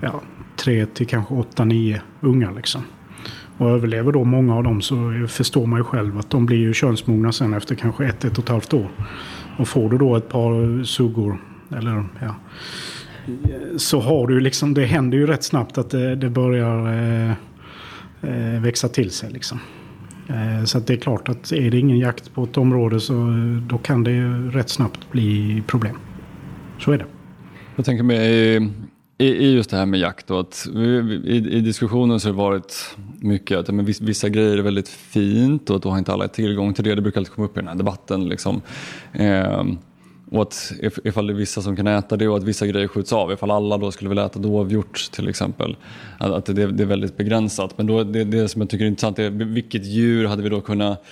ja, 0.00 0.20
tre 0.60 0.86
till 0.86 1.06
kanske 1.06 1.34
åtta, 1.34 1.64
nio 1.64 2.02
ungar. 2.20 2.52
Liksom. 2.54 2.82
Och 3.58 3.70
överlever 3.70 4.12
då 4.12 4.24
många 4.24 4.56
av 4.56 4.62
dem 4.62 4.82
så 4.82 5.26
förstår 5.28 5.66
man 5.66 5.80
ju 5.80 5.84
själv 5.84 6.18
att 6.18 6.30
de 6.30 6.46
blir 6.46 6.58
ju 6.58 6.72
könsmogna 6.74 7.32
sen 7.32 7.54
efter 7.54 7.74
kanske 7.74 8.06
ett, 8.06 8.24
ett 8.24 8.38
och 8.38 8.44
ett 8.44 8.48
halvt 8.48 8.74
år. 8.74 8.88
Och 9.58 9.68
får 9.68 9.90
du 9.90 9.98
då 9.98 10.16
ett 10.16 10.28
par 10.28 10.84
suggor, 10.84 11.38
eller 11.76 12.04
ja, 12.20 12.34
så 13.76 14.00
har 14.00 14.26
du 14.26 14.40
liksom, 14.40 14.74
det 14.74 14.84
händer 14.84 15.18
ju 15.18 15.26
rätt 15.26 15.44
snabbt 15.44 15.78
att 15.78 15.90
det, 15.90 16.16
det 16.16 16.30
börjar 16.30 16.86
eh, 16.92 17.30
eh, 18.20 18.60
växa 18.60 18.88
till 18.88 19.10
sig. 19.10 19.30
Liksom. 19.32 19.58
Eh, 20.28 20.64
Så 20.64 20.78
att 20.78 20.86
det 20.86 20.92
är 20.92 20.96
klart 20.96 21.28
att 21.28 21.52
är 21.52 21.70
det 21.70 21.78
ingen 21.78 21.98
jakt 21.98 22.34
på 22.34 22.44
ett 22.44 22.56
område 22.56 23.00
så 23.00 23.14
då 23.68 23.78
kan 23.78 24.04
det 24.04 24.10
ju 24.10 24.50
rätt 24.50 24.68
snabbt 24.68 25.10
bli 25.10 25.62
problem. 25.66 25.96
Så 26.78 26.92
är 26.92 26.98
det. 26.98 27.06
Jag 27.76 27.84
tänker 27.84 28.04
mig 28.04 28.56
eh, 28.56 28.62
i, 29.20 29.26
i, 29.26 29.52
just 29.52 29.70
det 29.70 29.76
här 29.76 29.86
med 29.86 30.00
jakt 30.00 30.26
då, 30.26 30.38
att 30.38 30.66
vi- 30.74 31.20
i, 31.24 31.36
i 31.56 31.60
diskussionen 31.60 32.20
så 32.20 32.28
har 32.28 32.32
det 32.32 32.38
varit 32.38 32.96
mycket 33.20 33.58
att 33.58 33.68
men 33.74 33.84
vissa 33.84 34.28
grejer 34.28 34.58
är 34.58 34.62
väldigt 34.62 34.88
fint 34.88 35.70
och 35.70 35.76
att 35.76 35.82
då 35.82 35.90
har 35.90 35.98
inte 35.98 36.12
alla 36.12 36.28
tillgång 36.28 36.74
till 36.74 36.84
det. 36.84 36.94
Det 36.94 37.02
brukar 37.02 37.20
alltid 37.20 37.34
komma 37.34 37.46
upp 37.46 37.56
i 37.56 37.60
den 37.60 37.68
här 37.68 37.74
debatten. 37.74 38.28
Liksom. 38.28 38.62
Eh, 39.12 39.64
och 40.30 40.42
att 40.42 40.72
if, 40.82 40.98
ifall 41.04 41.26
det 41.26 41.32
är 41.32 41.34
vissa 41.34 41.62
som 41.62 41.76
kan 41.76 41.86
äta 41.86 42.16
det 42.16 42.28
och 42.28 42.36
att 42.36 42.44
vissa 42.44 42.66
grejer 42.66 42.88
skjuts 42.88 43.12
av. 43.12 43.32
Ifall 43.32 43.50
alla 43.50 43.78
då 43.78 43.90
skulle 43.90 44.08
vilja 44.08 44.26
äta 44.26 44.38
dovhjort 44.38 45.10
till 45.12 45.28
exempel. 45.28 45.76
Att, 46.18 46.30
att 46.30 46.46
det, 46.46 46.66
det 46.66 46.82
är 46.82 46.86
väldigt 46.86 47.16
begränsat. 47.16 47.78
Men 47.78 47.86
då, 47.86 48.04
det, 48.04 48.24
det 48.24 48.48
som 48.48 48.60
jag 48.60 48.70
tycker 48.70 48.84
är 48.84 48.88
intressant 48.88 49.18
är 49.18 49.30
vilket 49.30 49.84
djur 49.84 50.26
hade 50.26 50.42
vi 50.42 50.48
då 50.48 50.60
kunnat 50.60 51.04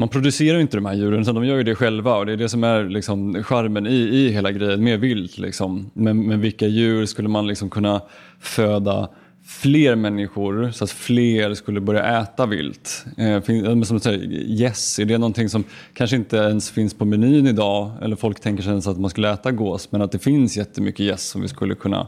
man 0.00 0.08
producerar 0.08 0.56
ju 0.56 0.62
inte 0.62 0.76
de 0.76 0.86
här 0.86 0.94
djuren, 0.94 1.20
utan 1.20 1.34
de 1.34 1.44
gör 1.44 1.56
ju 1.56 1.62
det 1.62 1.74
själva 1.74 2.16
och 2.16 2.26
det 2.26 2.32
är 2.32 2.36
det 2.36 2.48
som 2.48 2.64
är 2.64 2.84
liksom 2.84 3.42
charmen 3.42 3.86
i, 3.86 3.96
i 3.96 4.28
hela 4.32 4.52
grejen 4.52 4.84
med 4.84 5.00
vilt. 5.00 5.38
Liksom. 5.38 5.90
Men, 5.94 6.26
men 6.26 6.40
vilka 6.40 6.66
djur 6.66 7.06
skulle 7.06 7.28
man 7.28 7.46
liksom 7.46 7.70
kunna 7.70 8.02
föda 8.40 9.08
fler 9.46 9.96
människor 9.96 10.70
så 10.70 10.84
att 10.84 10.90
fler 10.90 11.54
skulle 11.54 11.80
börja 11.80 12.20
äta 12.20 12.46
vilt? 12.46 13.04
Eh, 13.16 13.42
som 13.82 13.96
du 13.96 14.00
säger, 14.00 14.32
yes, 14.32 14.98
är 14.98 15.04
det 15.04 15.18
någonting 15.18 15.48
som 15.48 15.64
kanske 15.94 16.16
inte 16.16 16.36
ens 16.36 16.70
finns 16.70 16.94
på 16.94 17.04
menyn 17.04 17.46
idag 17.46 17.90
eller 18.02 18.16
folk 18.16 18.40
tänker 18.40 18.62
sig 18.62 18.70
ens 18.70 18.86
att 18.86 18.98
man 18.98 19.10
skulle 19.10 19.32
äta 19.32 19.52
gås 19.52 19.92
men 19.92 20.02
att 20.02 20.12
det 20.12 20.18
finns 20.18 20.56
jättemycket 20.56 21.06
gäss 21.06 21.28
som 21.28 21.42
vi 21.42 21.48
skulle 21.48 21.74
kunna 21.74 22.06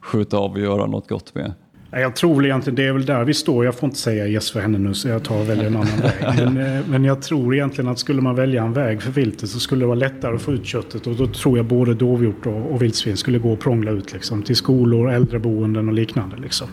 skjuta 0.00 0.36
av 0.36 0.52
och 0.52 0.60
göra 0.60 0.86
något 0.86 1.08
gott 1.08 1.34
med? 1.34 1.52
Jag 2.00 2.16
tror 2.16 2.36
väl 2.36 2.44
egentligen 2.44 2.74
det 2.74 2.86
är 2.86 2.92
väl 2.92 3.06
där 3.06 3.24
vi 3.24 3.34
står. 3.34 3.64
Jag 3.64 3.74
får 3.74 3.86
inte 3.86 3.98
säga 3.98 4.28
yes 4.28 4.50
för 4.50 4.60
henne 4.60 4.78
nu 4.78 4.94
så 4.94 5.08
jag 5.08 5.24
tar 5.24 5.40
och 5.40 5.48
väljer 5.48 5.66
en 5.66 5.76
annan 5.76 6.00
väg. 6.00 6.36
Men, 6.52 6.76
eh, 6.76 6.86
men 6.88 7.04
jag 7.04 7.22
tror 7.22 7.54
egentligen 7.54 7.90
att 7.90 7.98
skulle 7.98 8.22
man 8.22 8.34
välja 8.34 8.62
en 8.62 8.72
väg 8.72 9.02
för 9.02 9.10
viltet 9.10 9.50
så 9.50 9.60
skulle 9.60 9.82
det 9.82 9.86
vara 9.86 9.98
lättare 9.98 10.34
att 10.34 10.42
få 10.42 10.52
ut 10.52 10.66
köttet. 10.66 11.06
Och 11.06 11.16
då 11.16 11.26
tror 11.26 11.56
jag 11.56 11.66
både 11.66 11.94
dovhjort 11.94 12.46
och, 12.46 12.72
och 12.72 12.82
vildsvin 12.82 13.16
skulle 13.16 13.38
gå 13.38 13.52
och 13.52 13.60
prångla 13.60 13.90
ut 13.90 14.12
liksom, 14.12 14.42
till 14.42 14.56
skolor, 14.56 15.10
äldreboenden 15.10 15.88
och 15.88 15.94
liknande. 15.94 16.36
Liksom, 16.36 16.68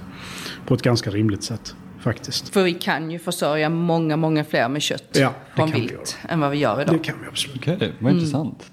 på 0.68 0.74
ett 0.74 0.82
ganska 0.82 1.10
rimligt 1.10 1.44
sätt 1.44 1.76
faktiskt. 2.00 2.50
För 2.50 2.64
vi 2.64 2.74
kan 2.74 3.12
ju 3.12 3.20
försörja 3.20 3.70
många, 3.70 4.18
många 4.18 4.44
fler 4.44 4.70
med 4.70 4.82
kött 4.82 5.10
Ja, 5.12 5.34
från 5.56 5.72
vilt 5.72 6.18
än 6.30 6.40
vad 6.40 6.52
vi 6.52 6.58
gör 6.58 6.82
idag. 6.82 6.96
Det 6.96 7.00
kan 7.00 7.16
vi 7.22 7.28
absolut. 7.28 7.58
Okej, 7.58 7.94
vad 8.00 8.14
intressant. 8.14 8.72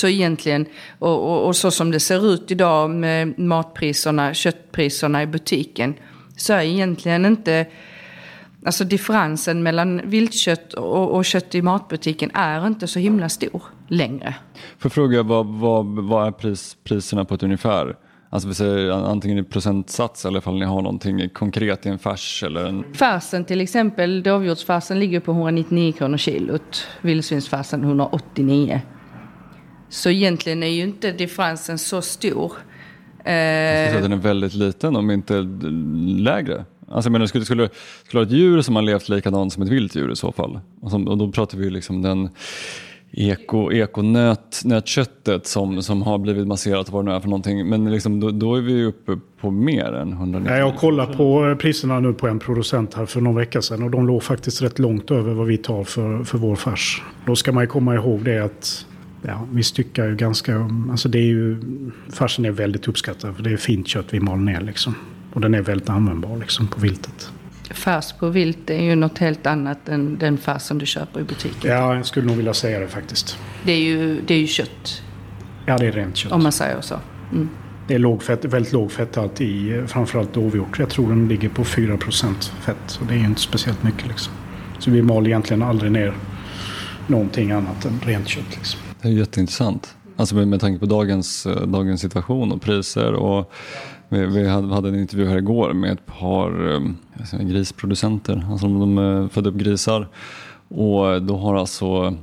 Så 0.00 0.08
egentligen, 0.08 0.66
och, 0.98 1.30
och, 1.30 1.46
och 1.46 1.56
så 1.56 1.70
som 1.70 1.90
det 1.90 2.00
ser 2.00 2.32
ut 2.34 2.50
idag 2.50 2.90
med 2.90 3.38
matpriserna, 3.38 4.34
köttpriserna 4.34 5.22
i 5.22 5.26
butiken, 5.26 5.94
så 6.36 6.52
är 6.52 6.62
egentligen 6.62 7.26
inte, 7.26 7.66
alltså 8.64 8.84
differensen 8.84 9.62
mellan 9.62 10.00
viltkött 10.04 10.74
och, 10.74 11.10
och 11.10 11.24
kött 11.24 11.54
i 11.54 11.62
matbutiken 11.62 12.30
är 12.34 12.66
inte 12.66 12.86
så 12.86 12.98
himla 12.98 13.28
stor 13.28 13.62
längre. 13.88 14.34
Får 14.78 14.88
jag 14.88 14.92
fråga, 14.92 15.22
vad, 15.22 15.46
vad, 15.46 15.86
vad 15.86 16.26
är 16.26 16.30
pris, 16.30 16.76
priserna 16.84 17.24
på 17.24 17.34
ett 17.34 17.42
ungefär? 17.42 17.96
Alltså 18.30 18.48
vi 18.48 18.54
säger 18.54 18.90
antingen 18.90 19.38
i 19.38 19.42
procentsats 19.42 20.24
eller 20.24 20.38
ifall 20.38 20.58
ni 20.58 20.64
har 20.64 20.82
någonting 20.82 21.28
konkret 21.28 21.86
i 21.86 21.88
en 21.88 21.98
färs 21.98 22.42
eller 22.42 22.64
en... 22.64 22.84
Färsen 22.94 23.44
till 23.44 23.60
exempel, 23.60 24.22
dovhjortsfärsen 24.22 25.00
ligger 25.00 25.20
på 25.20 25.32
199 25.32 25.92
kronor 25.92 26.16
kilot, 26.16 26.86
vildsvinsfärsen 27.02 27.84
189. 27.84 28.80
Så 29.90 30.10
egentligen 30.10 30.62
är 30.62 30.66
ju 30.66 30.82
inte 30.82 31.12
differensen 31.12 31.78
så 31.78 32.02
stor. 32.02 32.52
Jag 33.24 33.24
skulle 33.24 33.88
säga 33.88 33.96
att 33.96 34.02
den 34.02 34.12
är 34.12 34.16
väldigt 34.16 34.54
liten 34.54 34.96
om 34.96 35.10
inte 35.10 35.34
lägre. 36.18 36.64
Alltså 36.88 37.10
det 37.10 37.28
skulle, 37.28 37.44
skulle, 37.44 37.68
skulle 38.04 38.20
vara 38.20 38.26
ett 38.26 38.32
djur 38.32 38.62
som 38.62 38.76
har 38.76 38.82
levt 38.82 39.08
likadant 39.08 39.52
som 39.52 39.62
ett 39.62 39.68
vilt 39.68 39.94
djur 39.94 40.12
i 40.12 40.16
så 40.16 40.32
fall. 40.32 40.60
Och, 40.80 40.90
som, 40.90 41.08
och 41.08 41.18
då 41.18 41.32
pratar 41.32 41.58
vi 41.58 41.64
ju 41.64 41.70
liksom 41.70 42.02
den 42.02 42.28
eko, 43.12 43.72
ekonöt, 43.72 44.60
nötköttet 44.64 45.46
som, 45.46 45.82
som 45.82 46.02
har 46.02 46.18
blivit 46.18 46.46
masserat 46.46 46.86
och 46.86 46.92
vad 46.92 47.04
det 47.04 47.10
nu 47.10 47.16
är 47.16 47.20
för 47.20 47.28
någonting. 47.28 47.68
Men 47.68 47.90
liksom, 47.90 48.20
då, 48.20 48.30
då 48.30 48.54
är 48.54 48.60
vi 48.60 48.84
uppe 48.84 49.18
på 49.40 49.50
mer 49.50 49.92
än 49.92 50.12
190. 50.12 50.56
Jag 50.56 50.76
kollar 50.76 51.06
på 51.06 51.56
priserna 51.60 52.00
nu 52.00 52.12
på 52.12 52.28
en 52.28 52.38
producent 52.38 52.94
här 52.94 53.06
för 53.06 53.20
någon 53.20 53.34
vecka 53.34 53.62
sedan 53.62 53.82
och 53.82 53.90
de 53.90 54.06
låg 54.06 54.22
faktiskt 54.22 54.62
rätt 54.62 54.78
långt 54.78 55.10
över 55.10 55.34
vad 55.34 55.46
vi 55.46 55.56
tar 55.56 55.84
för, 55.84 56.24
för 56.24 56.38
vår 56.38 56.56
färs. 56.56 57.02
Då 57.26 57.36
ska 57.36 57.52
man 57.52 57.62
ju 57.62 57.68
komma 57.68 57.94
ihåg 57.94 58.24
det 58.24 58.44
att 58.44 58.86
ja, 59.22 59.46
vi 59.52 59.62
styckar 59.62 60.06
ju 60.06 60.16
ganska... 60.16 60.70
Alltså 60.90 61.08
det 61.08 61.18
är 61.18 61.22
ju, 61.26 61.60
färsen 62.12 62.44
är 62.44 62.50
väldigt 62.50 62.88
uppskattad 62.88 63.36
för 63.36 63.42
det 63.42 63.52
är 63.52 63.56
fint 63.56 63.88
kött 63.88 64.06
vi 64.10 64.20
mal 64.20 64.38
ner 64.38 64.60
liksom. 64.60 64.94
Och 65.32 65.40
den 65.40 65.54
är 65.54 65.62
väldigt 65.62 65.88
användbar 65.88 66.36
liksom 66.36 66.66
på 66.68 66.80
viltet. 66.80 67.32
Färs 67.70 68.12
på 68.12 68.28
vilt 68.28 68.70
är 68.70 68.82
ju 68.82 68.94
något 68.94 69.18
helt 69.18 69.46
annat 69.46 69.88
än 69.88 70.18
den 70.18 70.38
färs 70.38 70.62
som 70.62 70.78
du 70.78 70.86
köper 70.86 71.20
i 71.20 71.24
butiken. 71.24 71.70
Ja, 71.70 71.96
jag 71.96 72.06
skulle 72.06 72.26
nog 72.26 72.36
vilja 72.36 72.54
säga 72.54 72.80
det 72.80 72.88
faktiskt. 72.88 73.38
Det, 73.64 73.72
är 73.72 73.80
ju, 73.80 74.20
det 74.26 74.34
är 74.34 74.38
ju 74.38 74.46
kött, 74.46 75.02
Ja, 75.66 75.78
det 75.78 75.86
är 75.86 75.92
rent 75.92 76.16
kött. 76.16 76.32
om 76.32 76.42
man 76.42 76.52
säger 76.52 76.80
så. 76.80 76.94
Mm. 77.32 77.48
Det 77.88 77.94
är 77.94 77.98
låg 77.98 78.22
fett, 78.22 78.44
väldigt 78.44 78.72
låg 78.72 78.92
fetthalt 78.92 79.40
i 79.40 79.82
framförallt 79.86 80.34
dovhjort. 80.34 80.78
Jag 80.78 80.88
tror 80.88 81.08
den 81.08 81.28
ligger 81.28 81.48
på 81.48 81.64
4% 81.64 82.52
fett. 82.60 82.76
Så 82.86 83.04
det 83.04 83.14
är 83.14 83.18
ju 83.18 83.24
inte 83.24 83.40
speciellt 83.40 83.82
mycket 83.82 84.08
liksom. 84.08 84.32
Så 84.78 84.90
vi 84.90 85.02
mal 85.02 85.26
egentligen 85.26 85.62
aldrig 85.62 85.92
ner 85.92 86.14
någonting 87.06 87.50
annat 87.50 87.84
än 87.84 88.00
rent 88.04 88.28
kött 88.28 88.56
liksom. 88.56 88.80
Det 89.02 89.08
är 89.08 89.12
jätteintressant. 89.12 89.96
Alltså 90.16 90.34
med, 90.34 90.48
med 90.48 90.60
tanke 90.60 90.80
på 90.80 90.86
dagens, 90.86 91.46
eh, 91.46 91.66
dagens 91.66 92.00
situation 92.00 92.52
och 92.52 92.62
priser. 92.62 93.12
Och 93.12 93.52
vi, 94.08 94.26
vi 94.26 94.48
hade, 94.48 94.88
en 94.88 95.00
intervju 95.00 95.28
här 95.28 95.38
igår 95.38 95.72
med 95.72 95.92
ett 95.92 96.06
par 96.06 96.74
eh, 96.74 96.80
säga, 97.24 97.42
grisproducenter. 97.42 98.46
Alltså 98.50 98.66
de 98.66 98.98
eh, 98.98 99.28
födde 99.28 99.48
upp 99.48 99.54
grisar. 99.54 100.08
Och 100.68 101.22
då 101.22 101.36
har 101.36 101.54
alltså 101.54 102.14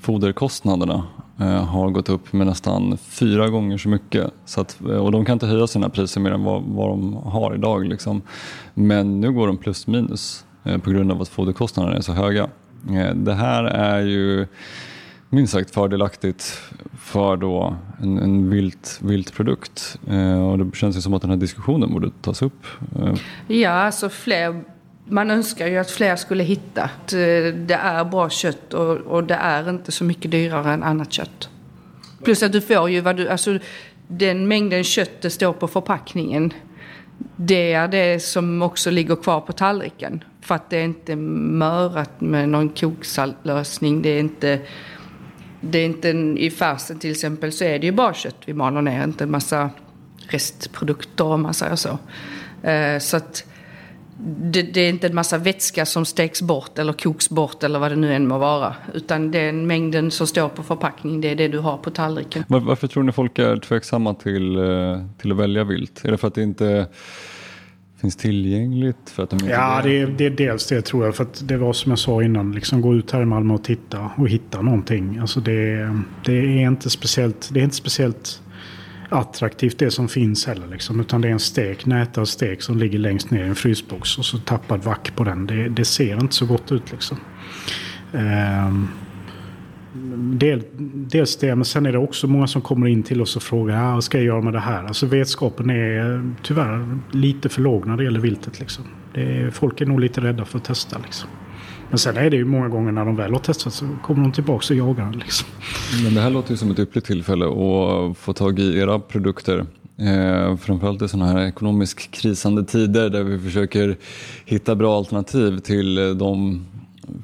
foderkostnaderna 0.00 1.04
eh, 1.38 1.64
har 1.64 1.90
gått 1.90 2.08
upp 2.08 2.32
med 2.32 2.46
nästan 2.46 2.96
fyra 2.96 3.48
gånger 3.48 3.78
så 3.78 3.88
mycket. 3.88 4.30
Så 4.44 4.60
att, 4.60 4.80
eh, 4.80 4.96
och 4.96 5.12
de 5.12 5.24
kan 5.24 5.32
inte 5.32 5.46
höja 5.46 5.66
sina 5.66 5.88
priser 5.88 6.20
mer 6.20 6.30
än 6.30 6.44
vad, 6.44 6.62
vad 6.62 6.88
de 6.88 7.14
har 7.14 7.54
idag. 7.54 7.86
Liksom. 7.86 8.22
Men 8.74 9.20
nu 9.20 9.32
går 9.32 9.46
de 9.46 9.56
plus 9.56 9.86
minus 9.86 10.44
eh, 10.64 10.78
på 10.78 10.90
grund 10.90 11.12
av 11.12 11.22
att 11.22 11.28
foderkostnaderna 11.28 11.96
är 11.96 12.00
så 12.00 12.12
höga. 12.12 12.48
Eh, 12.90 13.14
det 13.14 13.34
här 13.34 13.64
är 13.64 14.00
ju 14.00 14.46
minst 15.30 15.52
sagt 15.52 15.70
fördelaktigt 15.70 16.60
för 16.98 17.36
då 17.36 17.76
en, 18.02 18.18
en 18.18 18.50
vilt, 18.50 18.98
vilt 19.02 19.34
produkt. 19.34 19.98
Eh, 20.08 20.50
och 20.50 20.58
det 20.58 20.76
känns 20.76 20.96
ju 20.96 21.00
som 21.00 21.14
att 21.14 21.22
den 21.22 21.30
här 21.30 21.38
diskussionen 21.38 21.92
borde 21.92 22.10
tas 22.22 22.42
upp. 22.42 22.66
Eh, 22.98 23.14
Ja, 23.56 23.70
alltså 23.70 24.08
fler, 24.08 24.62
man 25.04 25.30
önskar 25.30 25.66
ju 25.66 25.78
att 25.78 25.90
fler 25.90 26.16
skulle 26.16 26.44
hitta 26.44 26.82
att 26.82 27.12
eh, 27.12 27.18
det 27.54 27.78
är 27.82 28.04
bra 28.04 28.30
kött 28.30 28.74
och, 28.74 28.96
och 28.96 29.24
det 29.24 29.34
är 29.34 29.70
inte 29.70 29.92
så 29.92 30.04
mycket 30.04 30.30
dyrare 30.30 30.72
än 30.72 30.82
annat 30.82 31.12
kött. 31.12 31.48
Plus 32.24 32.42
att 32.42 32.52
du 32.52 32.60
får 32.60 32.90
ju 32.90 33.00
vad 33.00 33.16
du, 33.16 33.28
alltså 33.28 33.58
den 34.08 34.48
mängden 34.48 34.84
kött 34.84 35.22
det 35.22 35.30
står 35.30 35.52
på 35.52 35.68
förpackningen. 35.68 36.52
Det 37.36 37.72
är 37.72 37.88
det 37.88 38.22
som 38.22 38.62
också 38.62 38.90
ligger 38.90 39.16
kvar 39.16 39.40
på 39.40 39.52
tallriken. 39.52 40.24
För 40.40 40.54
att 40.54 40.70
det 40.70 40.76
är 40.76 40.84
inte 40.84 41.16
mörat 41.16 42.20
med 42.20 42.48
någon 42.48 42.68
koksaltlösning. 42.68 44.02
Det 44.02 44.08
är 44.08 44.20
inte, 44.20 44.60
det 45.60 45.78
är 45.78 45.86
inte 45.86 46.10
en, 46.10 46.38
i 46.38 46.50
färsen 46.50 46.98
till 46.98 47.10
exempel 47.10 47.52
så 47.52 47.64
är 47.64 47.78
det 47.78 47.86
ju 47.86 47.92
bara 47.92 48.14
kött 48.14 48.36
vi 48.44 48.54
maler 48.54 48.82
ner. 48.82 49.04
Inte 49.04 49.24
en 49.24 49.30
massa 49.30 49.70
restprodukter 50.28 51.24
om 51.24 51.42
man 51.42 51.54
säger 51.54 51.76
så. 51.76 51.98
Eh, 52.68 52.98
så 52.98 53.16
att 53.16 53.44
det, 54.26 54.62
det 54.62 54.80
är 54.80 54.88
inte 54.88 55.06
en 55.06 55.14
massa 55.14 55.38
vätska 55.38 55.86
som 55.86 56.04
steks 56.04 56.42
bort 56.42 56.78
eller 56.78 56.92
koks 56.92 57.30
bort 57.30 57.62
eller 57.62 57.78
vad 57.78 57.92
det 57.92 57.96
nu 57.96 58.14
än 58.14 58.28
må 58.28 58.38
vara. 58.38 58.74
Utan 58.94 59.30
den 59.30 59.66
mängden 59.66 60.10
som 60.10 60.26
står 60.26 60.48
på 60.48 60.62
förpackning, 60.62 61.20
det 61.20 61.28
är 61.28 61.34
det 61.34 61.48
du 61.48 61.58
har 61.58 61.76
på 61.76 61.90
tallriken. 61.90 62.44
Var, 62.48 62.60
varför 62.60 62.86
tror 62.86 63.02
ni 63.02 63.12
folk 63.12 63.38
är 63.38 63.56
tveksamma 63.56 64.14
till, 64.14 64.56
eh, 64.56 64.64
till 65.18 65.32
att 65.32 65.38
välja 65.38 65.64
vilt? 65.64 66.04
Är 66.04 66.10
det 66.10 66.18
för 66.18 66.28
att 66.28 66.34
det 66.34 66.42
inte 66.42 66.86
finns 68.00 68.16
tillgängligt? 68.16 69.10
För 69.10 69.22
att 69.22 69.30
de 69.30 69.36
inte 69.36 69.50
Ja, 69.50 69.80
det 69.84 69.98
är, 69.98 70.06
det 70.06 70.26
är 70.26 70.30
dels 70.30 70.66
det 70.66 70.82
tror 70.82 71.04
jag. 71.04 71.16
För 71.16 71.24
att 71.24 71.48
det 71.48 71.56
var 71.56 71.72
som 71.72 71.90
jag 71.90 71.98
sa 71.98 72.22
innan. 72.22 72.52
Liksom 72.52 72.80
gå 72.80 72.94
ut 72.94 73.10
här 73.10 73.22
i 73.22 73.24
Malmö 73.24 73.54
och 73.54 73.64
titta 73.64 74.10
och 74.16 74.28
hitta 74.28 74.62
någonting. 74.62 75.18
Alltså 75.18 75.40
det, 75.40 75.96
det 76.24 76.32
är 76.32 76.68
inte 76.68 76.90
speciellt, 76.90 77.50
det 77.52 77.60
är 77.60 77.64
inte 77.64 77.76
speciellt 77.76 78.42
attraktivt 79.08 79.78
det 79.78 79.90
som 79.90 80.08
finns 80.08 80.46
heller. 80.46 80.66
Liksom, 80.66 81.00
utan 81.00 81.20
det 81.20 81.28
är 81.28 81.32
en 81.32 81.40
stek, 81.40 81.86
nätad 81.86 82.28
stek 82.28 82.62
som 82.62 82.78
ligger 82.78 82.98
längst 82.98 83.30
ner 83.30 83.44
i 83.44 83.48
en 83.48 83.54
frysbox 83.54 84.18
och 84.18 84.24
så 84.24 84.38
tappad 84.38 84.84
vack 84.84 85.16
på 85.16 85.24
den. 85.24 85.46
Det, 85.46 85.68
det 85.68 85.84
ser 85.84 86.20
inte 86.20 86.34
så 86.34 86.46
gott 86.46 86.72
ut 86.72 86.92
liksom. 86.92 87.16
Ehm, 88.12 88.88
del, 90.38 90.62
dels 90.92 91.36
det, 91.36 91.54
men 91.54 91.64
sen 91.64 91.86
är 91.86 91.92
det 91.92 91.98
också 91.98 92.26
många 92.26 92.46
som 92.46 92.62
kommer 92.62 92.86
in 92.86 93.02
till 93.02 93.22
oss 93.22 93.36
och 93.36 93.42
frågar 93.42 93.90
ah, 93.90 93.94
vad 93.94 94.04
ska 94.04 94.18
jag 94.18 94.24
göra 94.24 94.40
med 94.40 94.52
det 94.52 94.60
här? 94.60 94.84
Alltså 94.84 95.06
vetskapen 95.06 95.70
är 95.70 96.32
tyvärr 96.42 96.98
lite 97.10 97.48
för 97.48 97.62
låg 97.62 97.86
när 97.86 97.96
det 97.96 98.04
gäller 98.04 98.20
viltet. 98.20 98.60
Liksom. 98.60 98.84
Det 99.14 99.22
är, 99.22 99.50
folk 99.50 99.80
är 99.80 99.86
nog 99.86 100.00
lite 100.00 100.20
rädda 100.20 100.44
för 100.44 100.58
att 100.58 100.64
testa. 100.64 100.98
Liksom. 101.04 101.28
Men 101.88 101.98
sen 101.98 102.16
är 102.16 102.30
det 102.30 102.36
ju 102.36 102.44
många 102.44 102.68
gånger 102.68 102.92
när 102.92 103.04
de 103.04 103.16
väl 103.16 103.32
har 103.32 103.38
testat 103.38 103.72
så 103.72 103.88
kommer 104.02 104.22
de 104.22 104.32
tillbaka 104.32 104.74
och 104.74 104.78
jagar 104.78 105.04
den. 105.04 105.18
Liksom. 105.18 105.48
Men 106.04 106.14
det 106.14 106.20
här 106.20 106.30
låter 106.30 106.50
ju 106.50 106.56
som 106.56 106.70
ett 106.70 106.78
ypperligt 106.78 107.06
tillfälle 107.06 107.44
att 107.44 108.18
få 108.18 108.32
tag 108.32 108.58
i 108.58 108.78
era 108.78 108.98
produkter. 108.98 109.66
Eh, 109.98 110.56
framförallt 110.56 111.02
i 111.02 111.08
sådana 111.08 111.32
här 111.32 111.46
ekonomiskt 111.46 112.10
krisande 112.10 112.64
tider 112.64 113.10
där 113.10 113.22
vi 113.22 113.38
försöker 113.38 113.96
hitta 114.44 114.74
bra 114.74 114.98
alternativ 114.98 115.58
till 115.58 116.18
de, 116.18 116.64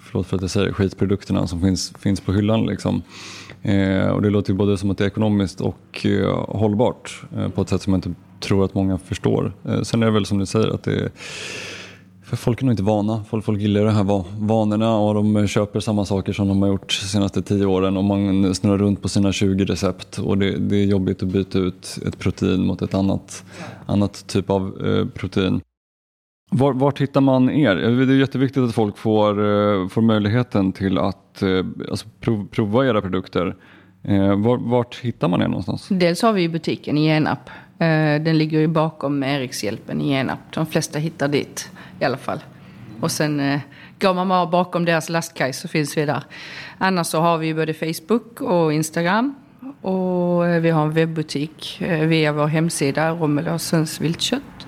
förlåt 0.03 0.27
för 0.27 0.37
att 0.37 0.43
jag 0.43 0.51
säger 0.51 0.73
skitprodukterna 0.73 1.47
som 1.47 1.61
finns, 1.61 1.93
finns 1.99 2.21
på 2.21 2.33
hyllan. 2.33 2.67
Liksom. 2.67 3.03
Eh, 3.63 4.07
och 4.09 4.23
det 4.23 4.31
låter 4.31 4.53
ju 4.53 4.57
både 4.57 4.79
som 4.79 4.91
att 4.91 4.99
det 4.99 5.05
är 5.05 5.09
ekonomiskt 5.09 5.61
och 5.61 6.07
eh, 6.07 6.45
hållbart 6.49 7.23
eh, 7.37 7.49
på 7.49 7.63
ett 7.63 7.69
sätt 7.69 7.83
som 7.83 7.93
jag 7.93 7.99
inte 7.99 8.15
tror 8.41 8.65
att 8.65 8.75
många 8.75 8.99
förstår. 8.99 9.53
Eh, 9.65 9.83
sen 9.83 10.03
är 10.03 10.07
det 10.07 10.13
väl 10.13 10.27
som 10.27 10.39
du 10.39 10.47
säger 10.47 10.69
att 10.75 10.83
det 10.83 10.95
är 10.95 11.11
för 12.27 12.37
folk 12.37 12.61
är 12.61 12.65
nog 12.65 12.73
inte 12.73 12.83
vana. 12.83 13.25
Folk, 13.29 13.45
folk 13.45 13.61
gillar 13.61 13.85
de 13.85 13.91
här 13.95 14.05
va- 14.05 14.25
vanorna 14.39 14.97
och 14.97 15.15
de 15.15 15.47
köper 15.47 15.81
samma 15.81 16.05
saker 16.05 16.33
som 16.33 16.49
de 16.49 16.63
har 16.63 16.69
gjort 16.69 17.01
de 17.03 17.07
senaste 17.07 17.43
tio 17.43 17.67
åren 17.67 17.97
och 17.97 18.05
man 18.05 18.55
snurrar 18.55 18.79
runt 18.79 19.03
på 19.03 19.09
sina 19.09 19.33
20 19.33 19.65
recept 19.65 20.19
och 20.19 20.39
det, 20.39 20.57
det 20.57 20.77
är 20.77 20.85
jobbigt 20.87 21.23
att 21.23 21.29
byta 21.29 21.59
ut 21.59 21.99
ett 22.07 22.19
protein 22.19 22.67
mot 22.67 22.83
ett 22.83 22.95
annat, 22.95 23.45
annat 23.87 24.27
typ 24.27 24.51
av 24.51 24.87
eh, 24.87 25.07
protein. 25.07 25.61
Var, 26.51 26.73
vart 26.73 27.01
hittar 27.01 27.21
man 27.21 27.51
er? 27.51 27.77
Det 27.77 28.13
är 28.13 28.17
jätteviktigt 28.17 28.63
att 28.63 28.75
folk 28.75 28.99
får, 28.99 29.31
eh, 29.31 29.89
får 29.89 30.03
möjligheten 30.03 30.73
till 30.73 30.99
att 30.99 31.43
eh, 31.43 31.65
alltså 31.91 32.07
prov, 32.21 32.49
prova 32.51 32.87
era 32.87 33.01
produkter. 33.01 33.57
Eh, 34.03 34.37
var, 34.37 34.59
vart 34.59 34.97
hittar 35.01 35.29
man 35.29 35.43
er 35.43 35.49
någonstans? 35.49 35.87
Dels 35.91 36.23
har 36.23 36.33
vi 36.33 36.43
ju 36.43 36.49
butiken 36.49 36.99
i 36.99 37.07
Genarp. 37.07 37.51
Den 38.25 38.39
ligger 38.39 38.61
ju 38.61 38.67
bakom 38.67 39.23
Erikshjälpen 39.23 40.01
i 40.01 40.09
Genarp. 40.09 40.39
De 40.55 40.67
flesta 40.67 40.99
hittar 40.99 41.29
dit 41.29 41.71
i 42.01 42.05
alla 42.05 42.17
fall. 42.17 42.39
Och 43.01 43.11
sen 43.11 43.61
går 44.01 44.15
man 44.15 44.29
bara 44.29 44.47
bakom 44.47 44.85
deras 44.85 45.09
lastkaj 45.09 45.53
så 45.53 45.69
finns 45.69 45.97
vi 45.97 46.07
där. 46.07 46.23
Annars 46.79 47.07
så 47.07 47.21
har 47.21 47.39
vi 47.39 47.47
ju 47.47 47.55
både 47.55 47.75
Facebook 47.75 48.41
och 48.41 48.73
Instagram. 48.73 49.35
Och 49.83 50.65
vi 50.65 50.71
har 50.71 50.83
en 50.83 50.93
webbutik 50.93 51.77
via 51.81 52.33
vår 52.33 52.47
hemsida 52.47 53.11
Romelåsens 53.11 54.01
viltkött. 54.01 54.67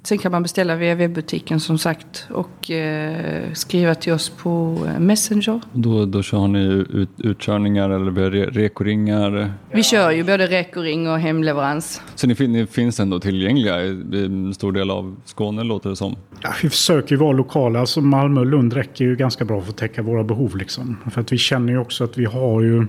sen 0.03 0.19
kan 0.19 0.33
man 0.33 0.43
beställa 0.43 0.77
via 0.77 0.95
webbutiken 0.95 1.61
som 1.61 1.79
sagt 1.79 2.27
och 2.31 2.71
eh, 2.71 3.53
skriva 3.53 3.95
till 3.95 4.13
oss 4.13 4.29
på 4.29 4.79
eh, 4.87 5.01
Messenger. 5.01 5.61
Då, 5.73 6.07
då 6.07 6.23
kör 6.23 6.49
ni 6.49 6.65
ut, 6.91 7.09
utkörningar 7.19 7.91
eller 7.91 8.31
re, 8.31 8.47
rekoringar? 8.47 9.53
Vi 9.71 9.83
kör 9.83 10.11
ju 10.11 10.25
både 10.25 10.47
rekoring 10.47 11.09
och 11.09 11.19
hemleverans. 11.19 12.03
Så 12.15 12.27
ni, 12.27 12.49
ni 12.49 12.67
finns 12.67 13.01
ändå 13.01 13.21
tillgängliga 13.21 13.83
i, 13.83 13.89
i 14.13 14.25
en 14.25 14.55
stor 14.55 14.73
del 14.73 14.91
av 14.91 15.17
Skåne 15.25 15.65
låter 15.65 15.91
det 15.91 15.97
som? 15.97 16.17
Ja, 16.43 16.51
vi 16.63 16.69
försöker 16.69 17.11
ju 17.11 17.17
vara 17.17 17.33
lokala. 17.33 17.81
Alltså 17.81 18.01
Malmö 18.01 18.41
och 18.41 18.47
Lund 18.47 18.73
räcker 18.73 19.05
ju 19.05 19.17
ganska 19.17 19.45
bra 19.45 19.61
för 19.61 19.71
att 19.71 19.77
täcka 19.77 20.03
våra 20.03 20.25
behov. 20.25 20.57
Liksom. 20.57 20.97
För 21.11 21.21
att 21.21 21.33
vi 21.33 21.39
känner 21.39 21.73
ju 21.73 21.79
också 21.79 22.05
att 22.05 22.19
vi 22.19 22.25
har 22.25 22.63
ju 22.63 22.87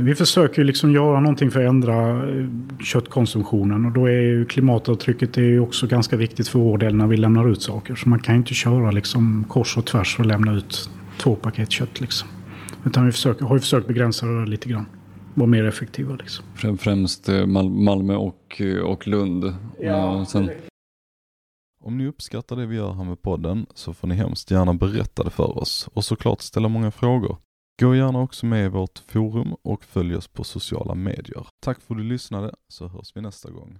vi 0.00 0.14
försöker 0.14 0.64
liksom 0.64 0.92
göra 0.92 1.20
någonting 1.20 1.50
för 1.50 1.64
att 1.64 1.68
ändra 1.68 2.28
eh, 2.28 2.46
köttkonsumtionen 2.80 3.86
och 3.86 3.92
då 3.92 4.06
är 4.06 4.20
ju 4.20 4.44
klimatavtrycket 4.44 5.36
är 5.36 5.42
ju 5.42 5.60
också 5.60 5.86
ganska 5.86 6.16
viktigt 6.16 6.48
för 6.48 6.58
vår 6.58 6.78
del 6.78 6.94
när 6.94 7.06
vi 7.06 7.16
lämnar 7.16 7.48
ut 7.48 7.62
saker. 7.62 7.94
Så 7.94 8.08
man 8.08 8.18
kan 8.18 8.36
inte 8.36 8.54
köra 8.54 8.90
liksom 8.90 9.44
kors 9.48 9.76
och 9.76 9.86
tvärs 9.86 10.18
och 10.18 10.26
lämna 10.26 10.52
ut 10.52 10.90
två 11.18 11.34
paket 11.34 11.70
kött. 11.70 12.00
Liksom. 12.00 12.28
Utan 12.84 13.06
vi 13.06 13.12
försöker, 13.12 13.44
har 13.44 13.56
ju 13.56 13.60
försökt 13.60 13.86
begränsa 13.86 14.26
det 14.26 14.46
lite 14.46 14.68
grann. 14.68 14.86
Vara 15.34 15.46
mer 15.46 15.64
effektiva. 15.64 16.16
Liksom. 16.16 16.44
Främst 16.78 17.28
eh, 17.28 17.46
Malmö 17.46 18.14
och, 18.14 18.62
och 18.84 19.06
Lund. 19.06 19.54
Ja, 19.80 20.24
sen... 20.28 20.50
Om 21.84 21.98
ni 21.98 22.06
uppskattar 22.06 22.56
det 22.56 22.66
vi 22.66 22.76
gör 22.76 22.92
här 22.92 23.04
med 23.04 23.22
podden 23.22 23.66
så 23.74 23.94
får 23.94 24.08
ni 24.08 24.14
hemskt 24.14 24.50
gärna 24.50 24.74
berätta 24.74 25.24
det 25.24 25.30
för 25.30 25.58
oss 25.58 25.88
och 25.94 26.04
såklart 26.04 26.40
ställa 26.40 26.68
många 26.68 26.90
frågor. 26.90 27.36
Gå 27.80 27.94
gärna 27.94 28.20
också 28.20 28.46
med 28.46 28.64
i 28.64 28.68
vårt 28.68 28.98
forum 28.98 29.54
och 29.62 29.84
följ 29.84 30.16
oss 30.16 30.28
på 30.28 30.44
sociala 30.44 30.94
medier. 30.94 31.46
Tack 31.60 31.80
för 31.80 31.94
att 31.94 31.98
du 31.98 32.04
lyssnade 32.04 32.54
så 32.68 32.88
hörs 32.88 33.16
vi 33.16 33.20
nästa 33.20 33.50
gång. 33.50 33.78